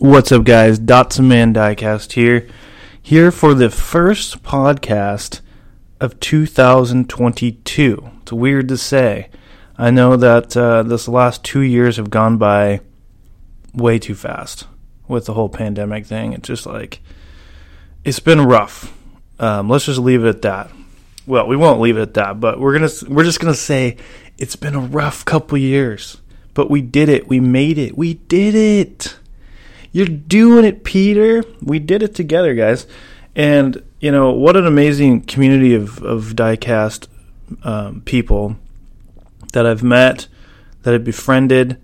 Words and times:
What's 0.00 0.32
up, 0.32 0.44
guys? 0.44 0.80
Dotson 0.80 1.26
Man 1.26 1.52
Diecast 1.52 2.12
here, 2.12 2.48
here 3.02 3.30
for 3.30 3.52
the 3.52 3.68
first 3.68 4.42
podcast 4.42 5.42
of 6.00 6.18
2022. 6.20 8.10
It's 8.22 8.32
weird 8.32 8.68
to 8.68 8.78
say. 8.78 9.28
I 9.76 9.90
know 9.90 10.16
that 10.16 10.56
uh, 10.56 10.84
this 10.84 11.06
last 11.06 11.44
two 11.44 11.60
years 11.60 11.98
have 11.98 12.08
gone 12.08 12.38
by 12.38 12.80
way 13.74 13.98
too 13.98 14.14
fast 14.14 14.66
with 15.06 15.26
the 15.26 15.34
whole 15.34 15.50
pandemic 15.50 16.06
thing. 16.06 16.32
It's 16.32 16.48
just 16.48 16.64
like 16.64 17.02
it's 18.02 18.20
been 18.20 18.40
rough. 18.40 18.96
Um, 19.38 19.68
let's 19.68 19.84
just 19.84 20.00
leave 20.00 20.24
it 20.24 20.28
at 20.28 20.40
that. 20.40 20.70
Well, 21.26 21.46
we 21.46 21.56
won't 21.56 21.82
leave 21.82 21.98
it 21.98 22.02
at 22.02 22.14
that, 22.14 22.40
but 22.40 22.58
we're 22.58 22.72
gonna 22.72 22.90
we're 23.06 23.24
just 23.24 23.38
gonna 23.38 23.52
say 23.52 23.98
it's 24.38 24.56
been 24.56 24.74
a 24.74 24.80
rough 24.80 25.26
couple 25.26 25.58
years. 25.58 26.22
But 26.54 26.70
we 26.70 26.80
did 26.80 27.10
it. 27.10 27.28
We 27.28 27.38
made 27.38 27.76
it. 27.76 27.98
We 27.98 28.14
did 28.14 28.54
it. 28.54 29.19
You're 29.92 30.06
doing 30.06 30.64
it, 30.64 30.84
Peter. 30.84 31.44
We 31.62 31.78
did 31.78 32.02
it 32.02 32.14
together, 32.14 32.54
guys. 32.54 32.86
And, 33.34 33.82
you 34.00 34.10
know, 34.12 34.30
what 34.30 34.56
an 34.56 34.66
amazing 34.66 35.22
community 35.22 35.74
of, 35.74 36.02
of 36.02 36.34
diecast 36.34 37.08
um, 37.62 38.02
people 38.02 38.56
that 39.52 39.66
I've 39.66 39.82
met, 39.82 40.28
that 40.82 40.94
I've 40.94 41.04
befriended. 41.04 41.80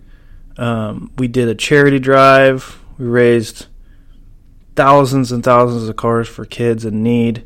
Um, 0.57 1.11
we 1.17 1.27
did 1.27 1.47
a 1.47 1.55
charity 1.55 1.99
drive. 1.99 2.79
We 2.97 3.05
raised 3.05 3.67
thousands 4.75 5.31
and 5.31 5.43
thousands 5.43 5.89
of 5.89 5.95
cars 5.95 6.27
for 6.27 6.45
kids 6.45 6.85
in 6.85 7.03
need. 7.03 7.45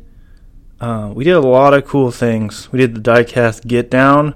Uh, 0.80 1.12
we 1.14 1.24
did 1.24 1.34
a 1.34 1.40
lot 1.40 1.74
of 1.74 1.86
cool 1.86 2.10
things. 2.10 2.70
We 2.72 2.78
did 2.78 2.94
the 2.94 3.00
diecast 3.00 3.66
get 3.66 3.90
down, 3.90 4.34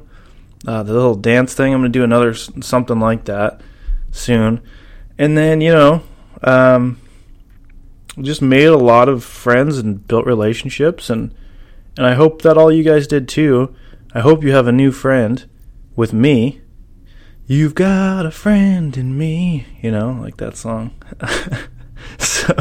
uh, 0.67 0.83
the 0.83 0.93
little 0.93 1.15
dance 1.15 1.55
thing. 1.55 1.75
I'm 1.75 1.81
going 1.81 1.93
to 1.93 1.99
do 1.99 2.05
another 2.05 2.35
something 2.35 3.01
like 3.01 3.25
that 3.25 3.61
soon. 4.13 4.61
And 5.19 5.37
then, 5.37 5.61
you 5.61 5.73
know, 5.73 6.03
um, 6.43 7.01
just 8.21 8.43
made 8.43 8.67
a 8.67 8.77
lot 8.77 9.09
of 9.09 9.25
friends 9.25 9.79
and 9.79 10.07
built 10.07 10.27
relationships 10.27 11.11
and 11.11 11.35
and 11.97 12.07
I 12.07 12.15
hope 12.15 12.43
that 12.43 12.59
all 12.59 12.71
you 12.71 12.83
guys 12.83 13.07
did 13.07 13.27
too. 13.27 13.75
I 14.15 14.21
hope 14.21 14.45
you 14.45 14.53
have 14.53 14.67
a 14.67 14.73
new 14.73 14.93
friend 14.93 15.49
with 15.95 16.13
me. 16.13 16.61
You've 17.47 17.75
got 17.75 18.27
a 18.27 18.31
friend 18.31 18.95
in 18.97 19.17
me, 19.17 19.67
you 19.81 19.91
know, 19.91 20.19
like 20.21 20.37
that 20.37 20.57
song. 20.57 20.95
so 22.19 22.55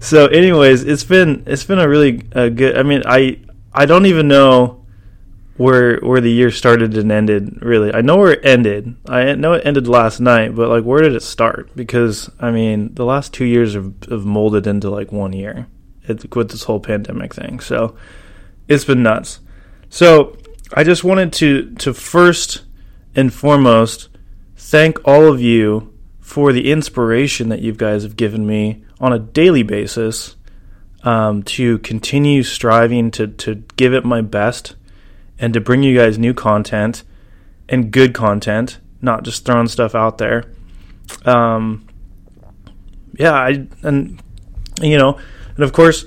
so 0.00 0.26
anyways, 0.26 0.82
it's 0.82 1.04
been 1.04 1.44
it's 1.46 1.64
been 1.64 1.78
a 1.78 1.88
really 1.88 2.12
good 2.12 2.76
I 2.76 2.82
mean, 2.82 3.02
I 3.06 3.40
I 3.72 3.86
don't 3.86 4.06
even 4.06 4.26
know 4.26 4.77
where 5.58 5.98
where 5.98 6.20
the 6.20 6.30
year 6.30 6.50
started 6.50 6.96
and 6.96 7.12
ended 7.12 7.60
really. 7.60 7.92
I 7.92 8.00
know 8.00 8.16
where 8.16 8.32
it 8.32 8.44
ended. 8.44 8.96
I 9.08 9.34
know 9.34 9.52
it 9.54 9.66
ended 9.66 9.88
last 9.88 10.20
night 10.20 10.54
but 10.54 10.68
like 10.68 10.84
where 10.84 11.02
did 11.02 11.14
it 11.14 11.22
start? 11.22 11.70
Because 11.74 12.30
i 12.40 12.50
mean 12.50 12.94
the 12.94 13.04
last 13.04 13.34
two 13.34 13.44
years 13.44 13.74
have, 13.74 13.92
have 14.08 14.24
molded 14.24 14.66
into 14.66 14.88
like 14.88 15.12
one 15.12 15.32
year. 15.32 15.66
It, 16.04 16.34
with 16.34 16.52
this 16.52 16.64
whole 16.64 16.80
pandemic 16.80 17.34
thing. 17.34 17.60
So 17.60 17.94
it's 18.66 18.84
been 18.84 19.02
nuts. 19.02 19.40
So 19.90 20.36
i 20.72 20.84
just 20.84 21.04
wanted 21.04 21.32
to 21.34 21.74
to 21.74 21.92
first 21.92 22.64
and 23.14 23.32
foremost 23.34 24.08
thank 24.56 24.98
all 25.06 25.32
of 25.32 25.40
you 25.40 25.92
for 26.20 26.52
the 26.52 26.70
inspiration 26.70 27.48
that 27.48 27.62
you 27.62 27.72
guys 27.72 28.02
have 28.02 28.16
given 28.16 28.46
me 28.46 28.84
on 29.00 29.12
a 29.12 29.18
daily 29.18 29.62
basis 29.62 30.36
um, 31.02 31.42
to 31.42 31.78
continue 31.78 32.42
striving 32.42 33.10
to 33.10 33.26
to 33.26 33.56
give 33.76 33.94
it 33.94 34.04
my 34.04 34.20
best 34.20 34.76
and 35.38 35.54
to 35.54 35.60
bring 35.60 35.82
you 35.82 35.96
guys 35.96 36.18
new 36.18 36.34
content 36.34 37.02
and 37.68 37.90
good 37.90 38.14
content, 38.14 38.78
not 39.00 39.22
just 39.22 39.44
throwing 39.44 39.68
stuff 39.68 39.94
out 39.94 40.18
there. 40.18 40.44
Um, 41.24 41.86
yeah, 43.18 43.34
I 43.34 43.66
and 43.82 44.22
you 44.80 44.98
know, 44.98 45.18
and 45.54 45.64
of 45.64 45.72
course, 45.72 46.04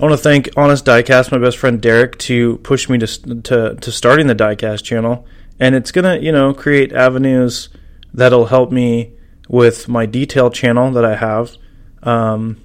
I 0.00 0.04
want 0.04 0.12
to 0.12 0.22
thank 0.22 0.48
Honest 0.56 0.84
Diecast, 0.84 1.32
my 1.32 1.38
best 1.38 1.56
friend 1.56 1.80
Derek, 1.80 2.18
to 2.20 2.58
push 2.58 2.88
me 2.88 2.98
to 2.98 3.06
to 3.06 3.74
to 3.74 3.92
starting 3.92 4.26
the 4.26 4.34
Diecast 4.34 4.84
channel, 4.84 5.26
and 5.58 5.74
it's 5.74 5.92
gonna 5.92 6.16
you 6.16 6.32
know 6.32 6.54
create 6.54 6.92
avenues 6.92 7.68
that'll 8.12 8.46
help 8.46 8.70
me 8.72 9.12
with 9.48 9.88
my 9.88 10.06
detail 10.06 10.50
channel 10.50 10.90
that 10.92 11.04
I 11.04 11.16
have. 11.16 11.56
Um, 12.02 12.62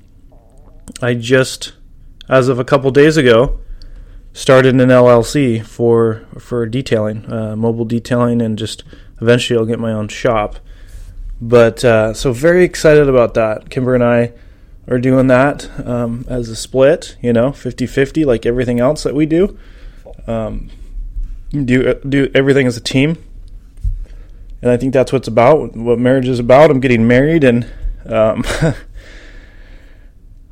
I 1.01 1.13
just, 1.13 1.74
as 2.30 2.50
of 2.50 2.59
a 2.59 2.63
couple 2.63 2.91
days 2.91 3.18
ago, 3.18 3.59
started 4.34 4.74
an 4.74 4.90
LLC 4.90 5.64
for 5.66 6.26
for 6.40 6.66
detailing, 6.66 7.32
uh, 7.32 7.56
mobile 7.56 7.86
detailing, 7.86 8.42
and 8.42 8.58
just 8.58 8.84
eventually 9.22 9.58
I'll 9.58 9.66
get 9.66 9.80
my 9.80 9.94
own 9.94 10.08
shop. 10.08 10.58
But 11.40 11.84
uh, 11.84 12.14
so 12.14 12.34
very 12.34 12.64
excited 12.64 13.08
about 13.08 13.34
that. 13.36 13.70
Kimber 13.70 13.96
and 13.96 14.04
I 14.04 14.34
are 14.88 15.00
doing 15.00 15.28
that 15.28 15.70
um, 15.88 16.26
as 16.28 16.50
a 16.50 16.56
split, 16.56 17.16
you 17.22 17.32
know, 17.32 17.52
50-50 17.52 18.26
like 18.26 18.46
everything 18.46 18.80
else 18.80 19.04
that 19.04 19.16
we 19.16 19.26
do. 19.26 19.58
Um, 20.28 20.70
do 21.52 21.94
do 22.08 22.32
everything 22.34 22.68
as 22.68 22.78
a 22.78 22.82
team. 22.82 23.24
And 24.62 24.72
I 24.72 24.78
think 24.78 24.94
that's 24.94 25.12
what's 25.12 25.28
about, 25.28 25.76
what 25.76 26.00
marriage 26.00 26.30
is 26.30 26.40
about. 26.40 26.72
I'm 26.72 26.80
getting 26.80 27.06
married 27.06 27.44
in 27.44 27.70
um, 28.06 28.44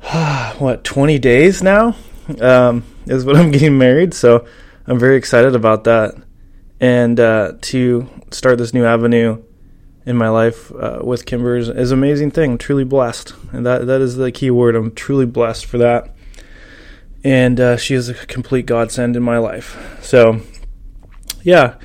what 0.58 0.84
20 0.84 1.18
days 1.18 1.62
now. 1.62 1.96
Um, 2.38 2.84
is 3.06 3.24
what 3.24 3.36
I'm 3.36 3.50
getting 3.52 3.78
married. 3.78 4.14
So 4.14 4.46
I'm 4.86 4.98
very 4.98 5.16
excited 5.16 5.54
about 5.54 5.84
that. 5.84 6.14
And 6.80 7.18
uh, 7.20 7.52
to 7.62 8.08
start 8.30 8.58
this 8.58 8.74
new 8.74 8.84
avenue 8.84 9.42
in 10.04 10.16
my 10.16 10.28
life 10.28 10.72
uh, 10.72 11.00
with 11.02 11.26
Kimber 11.26 11.56
is, 11.56 11.68
is, 11.68 11.92
an 11.92 11.98
amazing 11.98 12.32
thing. 12.32 12.52
I'm 12.52 12.58
truly 12.58 12.84
blessed. 12.84 13.34
And 13.52 13.64
that, 13.64 13.86
that 13.86 14.00
is 14.00 14.16
the 14.16 14.32
key 14.32 14.50
word. 14.50 14.74
I'm 14.74 14.92
truly 14.92 15.26
blessed 15.26 15.66
for 15.66 15.78
that. 15.78 16.14
And 17.22 17.60
uh, 17.60 17.76
she 17.76 17.94
is 17.94 18.08
a 18.08 18.14
complete 18.14 18.66
godsend 18.66 19.14
in 19.14 19.22
my 19.22 19.38
life. 19.38 20.00
So, 20.02 20.40
yeah, 21.42 21.76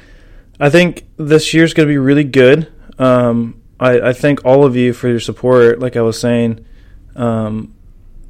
I 0.60 0.72
think 0.72 1.06
this 1.18 1.54
year's 1.54 1.76
going 1.76 1.88
to 1.88 1.92
be 1.92 2.00
really 2.00 2.24
good. 2.24 2.72
Um, 2.98 3.62
I, 3.80 4.10
I, 4.10 4.14
thank 4.14 4.44
all 4.44 4.66
of 4.66 4.76
you 4.76 4.94
for 4.94 5.08
your 5.08 5.20
support. 5.20 5.80
Like 5.80 5.96
I 5.96 6.02
was 6.02 6.20
saying, 6.20 6.66
um, 7.16 7.76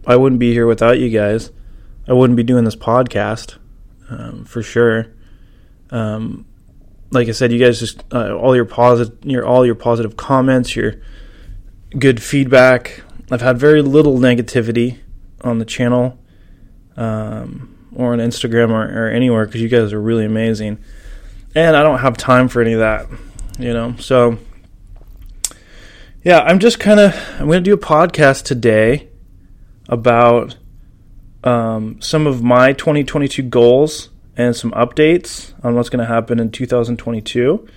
I 0.06 0.18
wouldn't 0.18 0.40
be 0.40 0.52
here 0.52 0.68
without 0.68 1.00
you 1.00 1.10
guys. 1.10 1.52
I 2.08 2.14
wouldn't 2.14 2.38
be 2.38 2.44
doing 2.44 2.64
this 2.64 2.76
podcast 2.76 3.58
um, 4.10 4.46
for 4.46 4.62
sure. 4.62 5.08
Um, 5.90 6.46
like 7.12 7.28
I 7.28 7.32
said, 7.32 7.52
you 7.52 7.60
guys 7.60 7.80
just 7.80 8.04
uh, 8.14 8.36
all 8.36 8.56
your 8.56 8.66
positive, 8.66 9.18
your 9.26 9.46
all 9.46 9.66
your 9.66 9.76
positive 9.76 10.18
comments, 10.18 10.76
your 10.76 10.96
good 11.98 12.22
feedback. 12.22 13.02
I've 13.32 13.42
had 13.42 13.58
very 13.58 13.82
little 13.82 14.18
negativity 14.18 15.00
on 15.42 15.60
the 15.60 15.66
channel 15.66 16.18
um, 16.96 17.78
or 17.96 18.14
on 18.14 18.20
Instagram 18.20 18.70
or, 18.70 19.06
or 19.06 19.10
anywhere 19.10 19.46
because 19.46 19.62
you 19.62 19.70
guys 19.70 19.94
are 19.94 20.02
really 20.02 20.26
amazing, 20.26 20.80
and 21.56 21.76
I 21.76 21.84
don't 21.84 22.00
have 22.00 22.18
time 22.18 22.48
for 22.48 22.62
any 22.62 22.74
of 22.74 22.80
that, 22.80 23.08
you 23.60 23.74
know. 23.74 23.96
So 24.00 24.38
yeah, 26.24 26.40
I'm 26.40 26.60
just 26.60 26.80
kind 26.80 27.00
of 27.00 27.14
I'm 27.40 27.48
going 27.48 27.64
to 27.64 27.70
do 27.70 27.74
a 27.74 27.78
podcast 27.78 28.44
today 28.44 29.08
about 29.88 30.58
um, 31.44 32.02
some 32.02 32.28
of 32.28 32.44
my 32.44 32.74
2022 32.74 33.44
goals 33.44 34.10
and 34.36 34.56
some 34.56 34.72
updates 34.72 35.54
on 35.64 35.76
what's 35.76 35.90
going 35.90 36.00
to 36.00 36.06
happen 36.06 36.40
in 36.40 36.52
2022. 36.52 37.68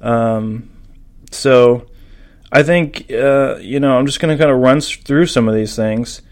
Um, 0.00 0.70
so 1.30 1.86
I 2.50 2.62
think, 2.62 3.10
uh, 3.10 3.56
you 3.56 3.80
know, 3.80 3.96
I'm 3.98 4.06
just 4.06 4.20
going 4.20 4.36
to 4.36 4.42
kind 4.42 4.50
of 4.54 4.60
run 4.60 4.80
through 4.80 5.26
some 5.26 5.48
of 5.48 5.54
these 5.54 5.76
things. 5.76 6.22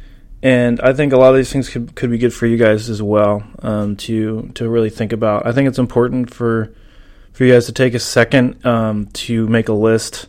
And 0.43 0.81
I 0.81 0.93
think 0.93 1.13
a 1.13 1.17
lot 1.17 1.31
of 1.31 1.37
these 1.37 1.53
things 1.53 1.69
could, 1.69 1.95
could 1.95 2.11
be 2.11 2.19
good 2.19 2.33
for 2.33 2.47
you 2.47 2.57
guys 2.57 2.89
as 2.89 3.03
well 3.03 3.43
um, 3.61 3.97
to 3.97 4.51
to 4.55 4.69
really 4.69 4.91
think 4.91 5.13
about. 5.13 5.47
I 5.47 5.53
think 5.53 5.69
it's 5.69 5.81
important 5.81 6.33
for 6.33 6.73
for 7.33 7.45
you 7.45 7.53
guys 7.53 7.67
to 7.67 7.73
take 7.73 7.95
a 7.95 7.99
second 7.99 8.65
um, 8.65 9.07
to 9.07 9.49
make 9.49 9.69
a 9.69 9.73
list 9.73 10.29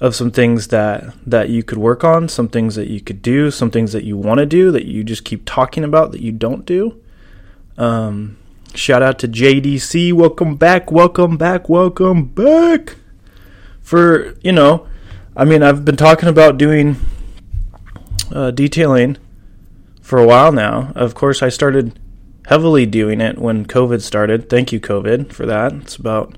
of 0.00 0.14
some 0.14 0.30
things 0.30 0.68
that 0.68 1.14
that 1.26 1.48
you 1.48 1.62
could 1.62 1.78
work 1.78 2.04
on, 2.04 2.28
some 2.28 2.48
things 2.48 2.74
that 2.74 2.88
you 2.88 3.00
could 3.00 3.22
do, 3.22 3.50
some 3.50 3.70
things 3.70 3.92
that 3.92 4.04
you 4.04 4.16
want 4.16 4.38
to 4.38 4.46
do 4.46 4.70
that 4.70 4.86
you 4.86 5.02
just 5.02 5.24
keep 5.24 5.42
talking 5.44 5.84
about 5.84 6.12
that 6.12 6.20
you 6.20 6.32
don't 6.32 6.66
do. 6.66 7.00
Um, 7.78 8.36
shout 8.74 9.02
out 9.02 9.18
to 9.20 9.28
JDC, 9.28 10.12
welcome 10.12 10.56
back, 10.56 10.90
welcome 10.90 11.36
back, 11.36 11.68
welcome 11.68 12.26
back. 12.26 12.96
For 13.82 14.34
you 14.42 14.52
know, 14.52 14.86
I 15.36 15.44
mean, 15.44 15.62
I've 15.62 15.84
been 15.84 15.96
talking 15.96 16.28
about 16.28 16.58
doing 16.58 16.96
uh, 18.32 18.50
detailing 18.50 19.16
for 20.02 20.18
a 20.18 20.26
while 20.26 20.52
now. 20.52 20.92
Of 20.94 21.14
course, 21.14 21.42
I 21.42 21.48
started 21.48 21.98
heavily 22.46 22.86
doing 22.86 23.20
it 23.20 23.38
when 23.38 23.66
COVID 23.66 24.02
started. 24.02 24.48
Thank 24.48 24.72
you, 24.72 24.80
COVID, 24.80 25.32
for 25.32 25.46
that. 25.46 25.72
It's 25.72 25.96
about 25.96 26.36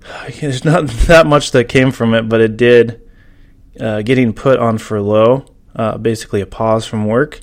there's 0.40 0.64
not 0.64 0.86
that 0.88 1.26
much 1.26 1.52
that 1.52 1.64
came 1.64 1.90
from 1.90 2.14
it, 2.14 2.28
but 2.28 2.40
it 2.40 2.56
did. 2.56 3.00
Uh, 3.78 4.02
getting 4.02 4.32
put 4.32 4.58
on 4.58 4.78
furlough, 4.78 5.46
uh, 5.76 5.96
basically 5.96 6.40
a 6.40 6.46
pause 6.46 6.86
from 6.86 7.06
work, 7.06 7.40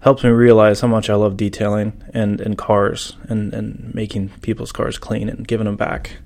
helped 0.00 0.24
me 0.24 0.30
realize 0.30 0.80
how 0.80 0.88
much 0.88 1.10
I 1.10 1.14
love 1.14 1.36
detailing 1.36 2.02
and, 2.14 2.40
and 2.40 2.56
cars 2.56 3.16
and, 3.28 3.52
and 3.52 3.94
making 3.94 4.30
people's 4.40 4.72
cars 4.72 4.98
clean 4.98 5.28
and 5.28 5.46
giving 5.46 5.66
them 5.66 5.76
back 5.76 6.16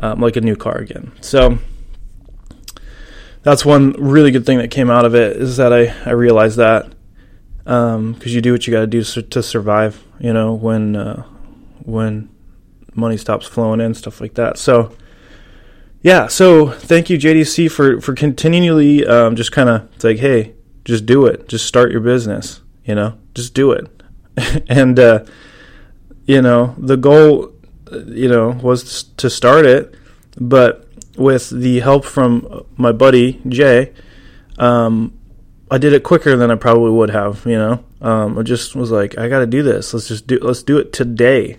um, 0.00 0.20
like 0.20 0.36
a 0.36 0.40
new 0.40 0.56
car 0.56 0.76
again. 0.76 1.12
So 1.20 1.58
that's 3.42 3.64
one 3.64 3.92
really 3.92 4.30
good 4.30 4.44
thing 4.44 4.58
that 4.58 4.70
came 4.70 4.90
out 4.90 5.04
of 5.04 5.14
it 5.14 5.36
is 5.36 5.56
that 5.56 5.72
I, 5.72 5.94
I 6.04 6.12
realized 6.12 6.58
that 6.58 6.92
because 7.64 7.94
um, 7.96 8.16
you 8.22 8.40
do 8.40 8.52
what 8.52 8.66
you 8.66 8.72
got 8.72 8.80
to 8.80 8.86
do 8.86 9.02
to 9.02 9.42
survive. 9.42 10.02
You 10.20 10.32
know 10.32 10.54
when 10.54 10.96
uh, 10.96 11.22
when 11.84 12.28
money 12.98 13.16
stops 13.16 13.46
flowing 13.46 13.80
in, 13.80 13.94
stuff 13.94 14.20
like 14.20 14.34
that. 14.34 14.58
So, 14.58 14.96
yeah. 16.02 16.26
So 16.26 16.70
thank 16.70 17.10
you, 17.10 17.18
JDC, 17.18 17.70
for 17.70 18.00
for 18.00 18.14
continually 18.14 19.06
um, 19.06 19.36
just 19.36 19.52
kind 19.52 19.68
of 19.68 20.04
like, 20.04 20.18
hey, 20.18 20.54
just 20.84 21.06
do 21.06 21.26
it. 21.26 21.48
Just 21.48 21.66
start 21.66 21.92
your 21.92 22.00
business. 22.00 22.60
You 22.84 22.94
know, 22.94 23.18
just 23.34 23.54
do 23.54 23.72
it. 23.72 23.86
and 24.68 24.98
uh, 24.98 25.24
you 26.26 26.42
know, 26.42 26.74
the 26.78 26.96
goal, 26.96 27.52
you 28.06 28.28
know, 28.28 28.50
was 28.50 29.04
to 29.04 29.30
start 29.30 29.66
it, 29.66 29.94
but 30.38 30.86
with 31.16 31.50
the 31.50 31.80
help 31.80 32.04
from 32.04 32.64
my 32.76 32.92
buddy 32.92 33.40
Jay, 33.48 33.92
um, 34.58 35.18
I 35.70 35.78
did 35.78 35.92
it 35.92 36.02
quicker 36.02 36.36
than 36.36 36.50
I 36.50 36.54
probably 36.54 36.90
would 36.90 37.10
have. 37.10 37.44
You 37.44 37.58
know, 37.58 37.84
um, 38.00 38.38
I 38.38 38.42
just 38.42 38.74
was 38.74 38.90
like, 38.90 39.18
I 39.18 39.28
got 39.28 39.40
to 39.40 39.46
do 39.46 39.62
this. 39.62 39.92
Let's 39.92 40.08
just 40.08 40.26
do. 40.26 40.38
Let's 40.40 40.62
do 40.62 40.78
it 40.78 40.92
today. 40.92 41.58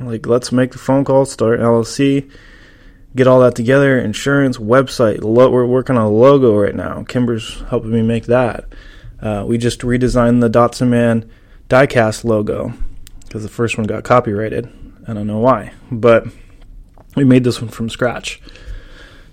Like, 0.00 0.26
let's 0.26 0.52
make 0.52 0.72
the 0.72 0.78
phone 0.78 1.04
call, 1.04 1.24
start 1.24 1.60
LLC, 1.60 2.30
get 3.16 3.26
all 3.26 3.40
that 3.40 3.54
together, 3.54 3.98
insurance, 3.98 4.56
website. 4.58 5.22
Lo- 5.22 5.50
we're 5.50 5.66
working 5.66 5.96
on 5.96 6.06
a 6.06 6.10
logo 6.10 6.56
right 6.56 6.74
now. 6.74 7.02
Kimber's 7.04 7.60
helping 7.68 7.90
me 7.90 8.02
make 8.02 8.26
that. 8.26 8.64
Uh, 9.20 9.44
we 9.46 9.58
just 9.58 9.80
redesigned 9.80 10.40
the 10.40 10.50
Dotson 10.50 10.88
Man 10.88 11.28
diecast 11.68 12.24
logo 12.24 12.72
because 13.24 13.42
the 13.42 13.48
first 13.48 13.76
one 13.76 13.86
got 13.86 14.04
copyrighted. 14.04 14.72
I 15.06 15.14
don't 15.14 15.26
know 15.26 15.38
why, 15.38 15.72
but 15.90 16.26
we 17.16 17.24
made 17.24 17.44
this 17.44 17.60
one 17.60 17.70
from 17.70 17.88
scratch. 17.88 18.40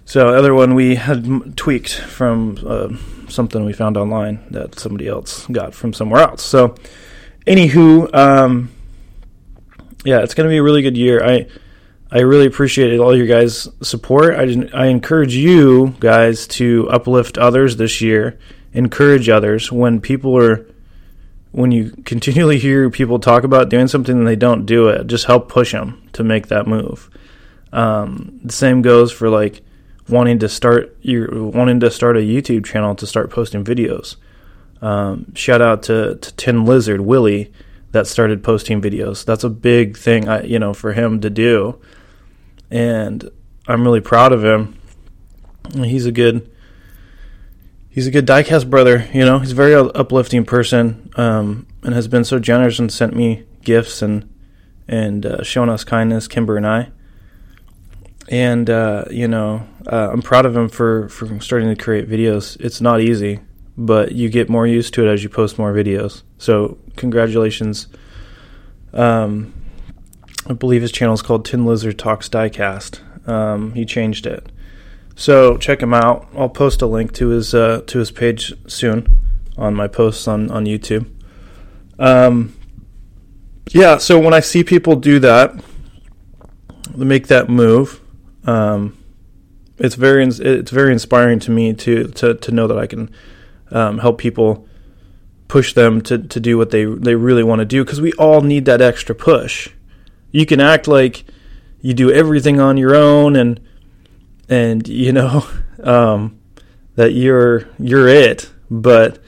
So 0.06 0.32
the 0.32 0.38
other 0.38 0.54
one 0.54 0.76
we 0.76 0.96
had 0.96 1.58
tweaked 1.58 1.96
from 1.96 2.58
uh, 2.66 2.90
something 3.30 3.66
we 3.66 3.74
found 3.74 3.98
online 3.98 4.44
that 4.52 4.80
somebody 4.80 5.08
else 5.08 5.46
got 5.48 5.74
from 5.74 5.94
somewhere 5.94 6.22
else. 6.22 6.44
So, 6.44 6.76
anywho, 7.48 8.14
um, 8.14 8.72
yeah, 10.06 10.22
it's 10.22 10.34
going 10.34 10.48
to 10.48 10.54
be 10.54 10.58
a 10.58 10.64
really 10.64 10.82
good 10.82 10.96
year. 10.96 11.24
I 11.24 11.48
I 12.12 12.20
really 12.20 12.46
appreciate 12.46 12.98
all 13.00 13.16
your 13.16 13.28
guys' 13.28 13.68
support. 13.82 14.36
I 14.36 14.70
I 14.74 14.86
encourage 14.86 15.36
you 15.36 15.96
guys 16.00 16.48
to 16.48 16.88
uplift 16.90 17.38
others 17.38 17.78
this 17.78 18.00
year. 18.00 18.40
Encourage 18.74 19.28
others 19.28 19.72
when 19.72 20.00
people 20.00 20.38
are 20.38 20.66
when 21.52 21.72
you 21.72 21.92
continually 22.06 22.60
hear 22.60 22.90
people 22.90 23.20
talk 23.20 23.44
about 23.44 23.70
doing 23.70 23.88
something 23.88 24.18
and 24.18 24.28
they 24.28 24.36
don't 24.36 24.66
do 24.66 24.88
it. 24.88 25.08
Just 25.08 25.26
help 25.26 25.50
push 25.50 25.72
them 25.72 26.08
to 26.14 26.24
make 26.24 26.48
that 26.48 26.68
move. 26.68 27.10
Um, 27.74 28.40
the 28.44 28.54
same 28.54 28.82
goes 28.82 29.12
for 29.12 29.30
like 29.30 29.62
wanting 30.08 30.40
to 30.40 30.48
start 30.48 30.96
you 31.02 31.52
wanting 31.54 31.80
to 31.80 31.90
start 31.90 32.16
a 32.16 32.22
YouTube 32.22 32.66
channel 32.66 32.94
to 32.96 33.08
start 33.08 33.32
posting 33.32 33.64
videos. 33.64 34.18
Um, 34.82 35.34
shout 35.34 35.62
out 35.62 35.84
to, 35.84 36.16
to 36.16 36.34
Tin 36.36 36.66
Lizard 36.66 37.02
Willie 37.02 37.52
that 37.96 38.08
started 38.08 38.44
posting 38.44 38.82
videos. 38.82 39.26
That's 39.26 39.44
a 39.44 39.50
big 39.50 39.98
thing, 39.98 40.28
I, 40.28 40.44
you 40.44 40.60
know, 40.60 40.74
for 40.74 40.94
him 40.94 41.22
to 41.22 41.30
do, 41.30 41.80
and 42.70 43.30
I'm 43.68 43.84
really 43.84 44.02
proud 44.02 44.32
of 44.32 44.44
him. 44.44 44.78
He's 45.74 46.06
a 46.06 46.12
good, 46.12 46.52
he's 47.90 48.06
a 48.06 48.12
good 48.12 48.28
diecast 48.28 48.70
brother. 48.70 49.08
You 49.14 49.26
know, 49.26 49.40
he's 49.40 49.54
a 49.54 49.56
very 49.56 49.74
uplifting 49.74 50.46
person, 50.46 51.10
um, 51.16 51.68
and 51.84 51.96
has 51.96 52.08
been 52.08 52.24
so 52.24 52.38
generous 52.38 52.80
and 52.80 52.92
sent 52.92 53.16
me 53.16 53.46
gifts 53.64 54.02
and 54.02 54.30
and 54.88 55.26
uh, 55.26 55.44
shown 55.44 55.70
us 55.70 55.84
kindness, 55.84 56.28
Kimber 56.28 56.58
and 56.58 56.68
I. 56.68 56.92
And 58.30 58.70
uh, 58.70 59.06
you 59.10 59.28
know, 59.28 59.68
uh, 59.88 60.10
I'm 60.12 60.22
proud 60.22 60.46
of 60.46 60.56
him 60.56 60.70
for 60.70 61.10
for 61.10 61.40
starting 61.40 61.70
to 61.74 61.82
create 61.82 62.10
videos. 62.10 62.60
It's 62.60 62.82
not 62.82 63.02
easy 63.02 63.40
but 63.78 64.14
you 64.14 64.30
get 64.30 64.50
more 64.50 64.66
used 64.66 64.94
to 64.94 65.06
it 65.06 65.12
as 65.12 65.24
you 65.24 65.30
post 65.30 65.58
more 65.58 65.74
videos. 65.74 66.24
So 66.46 66.78
congratulations. 66.96 67.88
Um, 68.94 69.52
I 70.46 70.54
believe 70.54 70.84
his 70.84 70.92
channel 70.92 71.16
is 71.16 71.24
called 71.24 71.44
Tin 71.44 71.66
Lizard 71.66 71.98
Talks 71.98 72.30
Diecast. 72.30 73.00
Um, 73.28 73.74
he 73.74 73.84
changed 73.84 74.28
it, 74.28 74.52
so 75.16 75.58
check 75.58 75.82
him 75.82 75.92
out. 75.92 76.28
I'll 76.38 76.48
post 76.48 76.84
a 76.84 76.86
link 76.86 77.14
to 77.14 77.30
his 77.30 77.56
uh, 77.56 77.82
to 77.88 77.98
his 77.98 78.12
page 78.12 78.54
soon 78.68 79.08
on 79.58 79.74
my 79.74 79.88
posts 79.88 80.28
on 80.28 80.52
on 80.52 80.66
YouTube. 80.66 81.08
Um, 81.98 82.56
yeah, 83.72 83.98
so 83.98 84.20
when 84.20 84.36
I 84.36 84.40
see 84.40 84.64
people 84.64 84.96
do 84.96 85.18
that, 85.18 85.52
make 86.96 87.26
that 87.28 87.50
move, 87.50 88.00
um, 88.44 88.96
it's 89.80 89.96
very 89.96 90.24
it's 90.24 90.70
very 90.70 90.94
inspiring 90.94 91.40
to 91.40 91.50
me 91.50 91.74
to 91.74 92.10
to 92.10 92.36
to 92.36 92.52
know 92.52 92.68
that 92.68 92.78
I 92.78 92.86
can 92.86 93.10
um, 93.72 93.98
help 93.98 94.20
people 94.20 94.68
push 95.48 95.74
them 95.74 96.02
to, 96.02 96.18
to 96.18 96.40
do 96.40 96.58
what 96.58 96.72
they 96.72 96.86
they 96.86 97.16
really 97.16 97.44
want 97.44 97.60
to 97.60 97.66
do 97.66 97.84
because 97.84 98.02
we 98.02 98.14
all 98.14 98.42
need 98.42 98.66
that 98.66 98.82
extra 98.82 99.16
push. 99.16 99.70
You 100.32 100.46
can 100.46 100.60
act 100.60 100.88
like 100.88 101.26
you 101.82 101.94
do 101.94 102.12
everything 102.12 102.60
on 102.60 102.78
your 102.78 102.96
own 102.96 103.36
and 103.36 103.60
and 104.50 104.88
you 104.88 105.12
know 105.12 105.48
um, 105.84 106.40
that 106.96 107.14
you're 107.14 107.68
you're 107.78 108.08
it, 108.08 108.52
but 108.70 109.20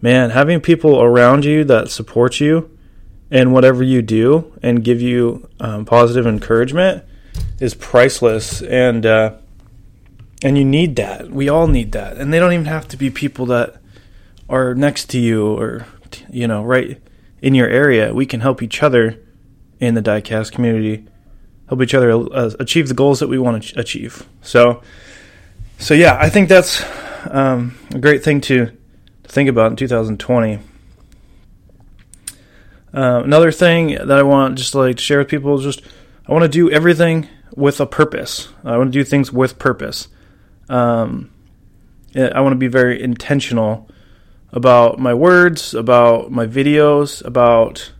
man, 0.00 0.30
having 0.30 0.60
people 0.60 1.00
around 1.00 1.44
you 1.44 1.64
that 1.64 1.90
support 1.90 2.40
you 2.40 2.76
and 3.30 3.52
whatever 3.52 3.82
you 3.82 4.02
do 4.02 4.52
and 4.62 4.84
give 4.84 5.00
you 5.00 5.48
um, 5.58 5.84
positive 5.84 6.26
encouragement 6.26 7.04
is 7.60 7.74
priceless 7.74 8.62
and 8.62 9.06
uh, 9.06 9.34
and 10.44 10.58
you 10.58 10.64
need 10.64 10.96
that. 10.96 11.30
We 11.30 11.48
all 11.48 11.66
need 11.66 11.92
that. 11.92 12.16
And 12.16 12.32
they 12.32 12.38
don't 12.38 12.52
even 12.52 12.66
have 12.66 12.88
to 12.88 12.96
be 12.96 13.10
people 13.10 13.46
that 13.46 13.81
are 14.52 14.74
next 14.74 15.08
to 15.10 15.18
you 15.18 15.46
or, 15.46 15.86
you 16.30 16.46
know, 16.46 16.62
right 16.62 17.00
in 17.40 17.54
your 17.54 17.68
area. 17.68 18.14
We 18.14 18.26
can 18.26 18.40
help 18.40 18.62
each 18.62 18.82
other 18.82 19.18
in 19.80 19.94
the 19.94 20.02
diecast 20.02 20.52
community, 20.52 21.06
help 21.68 21.82
each 21.82 21.94
other 21.94 22.12
uh, 22.12 22.50
achieve 22.60 22.88
the 22.88 22.94
goals 22.94 23.18
that 23.20 23.28
we 23.28 23.38
want 23.38 23.62
to 23.62 23.80
achieve. 23.80 24.28
So, 24.42 24.82
so 25.78 25.94
yeah, 25.94 26.18
I 26.20 26.28
think 26.28 26.50
that's 26.50 26.84
um, 27.30 27.76
a 27.90 27.98
great 27.98 28.22
thing 28.22 28.42
to, 28.42 28.66
to 28.66 29.28
think 29.28 29.48
about 29.48 29.70
in 29.70 29.76
2020. 29.76 30.58
Uh, 32.94 33.22
another 33.24 33.50
thing 33.50 33.94
that 33.94 34.12
I 34.12 34.22
want 34.22 34.58
just 34.58 34.74
like 34.74 34.96
to 34.96 35.02
share 35.02 35.18
with 35.18 35.28
people 35.28 35.58
is 35.58 35.64
just 35.64 35.82
I 36.28 36.32
want 36.32 36.42
to 36.42 36.48
do 36.48 36.70
everything 36.70 37.26
with 37.56 37.80
a 37.80 37.86
purpose. 37.86 38.48
I 38.64 38.76
want 38.76 38.92
to 38.92 38.98
do 38.98 39.02
things 39.02 39.32
with 39.32 39.58
purpose. 39.58 40.08
Um, 40.68 41.30
I 42.14 42.40
want 42.40 42.52
to 42.52 42.58
be 42.58 42.68
very 42.68 43.02
intentional 43.02 43.88
about 44.52 44.98
my 44.98 45.14
words, 45.14 45.74
about 45.74 46.30
my 46.30 46.46
videos, 46.46 47.24
about 47.24 47.92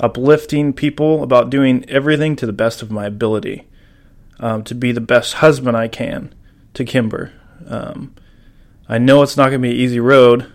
uplifting 0.00 0.72
people, 0.72 1.22
about 1.22 1.50
doing 1.50 1.84
everything 1.88 2.36
to 2.36 2.46
the 2.46 2.52
best 2.52 2.82
of 2.82 2.90
my 2.90 3.06
ability 3.06 3.66
um, 4.40 4.62
to 4.64 4.74
be 4.74 4.92
the 4.92 5.00
best 5.00 5.34
husband 5.34 5.76
I 5.76 5.88
can 5.88 6.34
to 6.74 6.84
Kimber. 6.84 7.32
Um, 7.66 8.14
I 8.88 8.98
know 8.98 9.22
it's 9.22 9.36
not 9.36 9.50
going 9.50 9.60
to 9.60 9.68
be 9.68 9.70
an 9.70 9.80
easy 9.80 10.00
road 10.00 10.50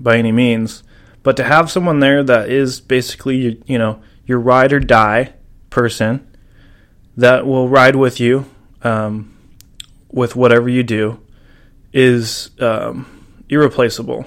by 0.00 0.18
any 0.18 0.32
means, 0.32 0.82
but 1.22 1.36
to 1.36 1.44
have 1.44 1.70
someone 1.70 2.00
there 2.00 2.22
that 2.22 2.48
is 2.50 2.80
basically 2.80 3.62
you 3.66 3.78
know 3.78 4.02
your 4.26 4.38
ride 4.38 4.72
or 4.72 4.80
die 4.80 5.34
person 5.70 6.26
that 7.16 7.46
will 7.46 7.68
ride 7.68 7.96
with 7.96 8.20
you 8.20 8.46
um, 8.82 9.36
with 10.10 10.36
whatever 10.36 10.68
you 10.68 10.82
do 10.82 11.20
is 11.92 12.50
um, 12.60 13.06
irreplaceable. 13.48 14.26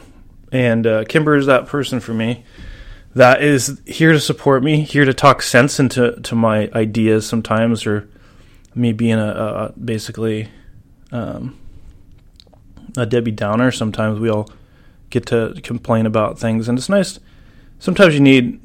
And 0.51 0.85
uh, 0.85 1.05
Kimber 1.05 1.35
is 1.35 1.45
that 1.45 1.67
person 1.67 1.99
for 1.99 2.13
me 2.13 2.43
that 3.15 3.41
is 3.41 3.81
here 3.85 4.11
to 4.13 4.19
support 4.19 4.63
me, 4.63 4.81
here 4.81 5.05
to 5.05 5.13
talk 5.13 5.41
sense 5.41 5.79
into 5.79 6.19
to 6.21 6.35
my 6.35 6.69
ideas 6.73 7.27
sometimes, 7.27 7.85
or 7.85 8.09
me 8.73 8.93
being 8.93 9.19
a, 9.19 9.27
a 9.27 9.73
basically 9.79 10.49
um, 11.11 11.57
a 12.97 13.05
Debbie 13.05 13.31
Downer. 13.31 13.71
Sometimes 13.71 14.19
we 14.19 14.29
all 14.29 14.49
get 15.09 15.25
to 15.27 15.53
complain 15.63 16.05
about 16.05 16.39
things, 16.39 16.69
and 16.69 16.77
it's 16.77 16.89
nice. 16.89 17.19
Sometimes 17.79 18.13
you 18.13 18.21
need 18.21 18.59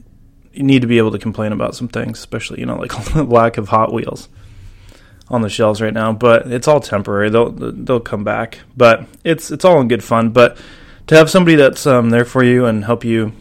you 0.53 0.63
need 0.63 0.81
to 0.81 0.89
be 0.89 0.99
able 0.99 1.11
to 1.11 1.19
complain 1.19 1.53
about 1.53 1.75
some 1.75 1.89
things, 1.89 2.19
especially 2.19 2.61
you 2.61 2.67
know 2.67 2.77
like 2.77 3.15
lack 3.17 3.59
of 3.59 3.69
Hot 3.69 3.93
Wheels 3.93 4.29
on 5.29 5.43
the 5.43 5.49
shelves 5.49 5.81
right 5.81 5.95
now. 5.95 6.13
But 6.13 6.51
it's 6.53 6.69
all 6.69 6.81
temporary; 6.81 7.31
they'll 7.31 7.51
they'll 7.51 8.01
come 8.01 8.23
back. 8.23 8.61
But 8.77 9.07
it's 9.25 9.51
it's 9.51 9.65
all 9.65 9.81
in 9.81 9.89
good 9.89 10.05
fun. 10.05 10.31
But 10.31 10.57
to 11.07 11.15
have 11.17 11.31
somebody 11.31 11.57
that's 11.57 11.87
um, 11.87 12.11
there 12.11 12.25
for 12.25 12.43
you 12.43 12.67
and 12.67 12.85
help 12.85 13.05
you 13.05 13.33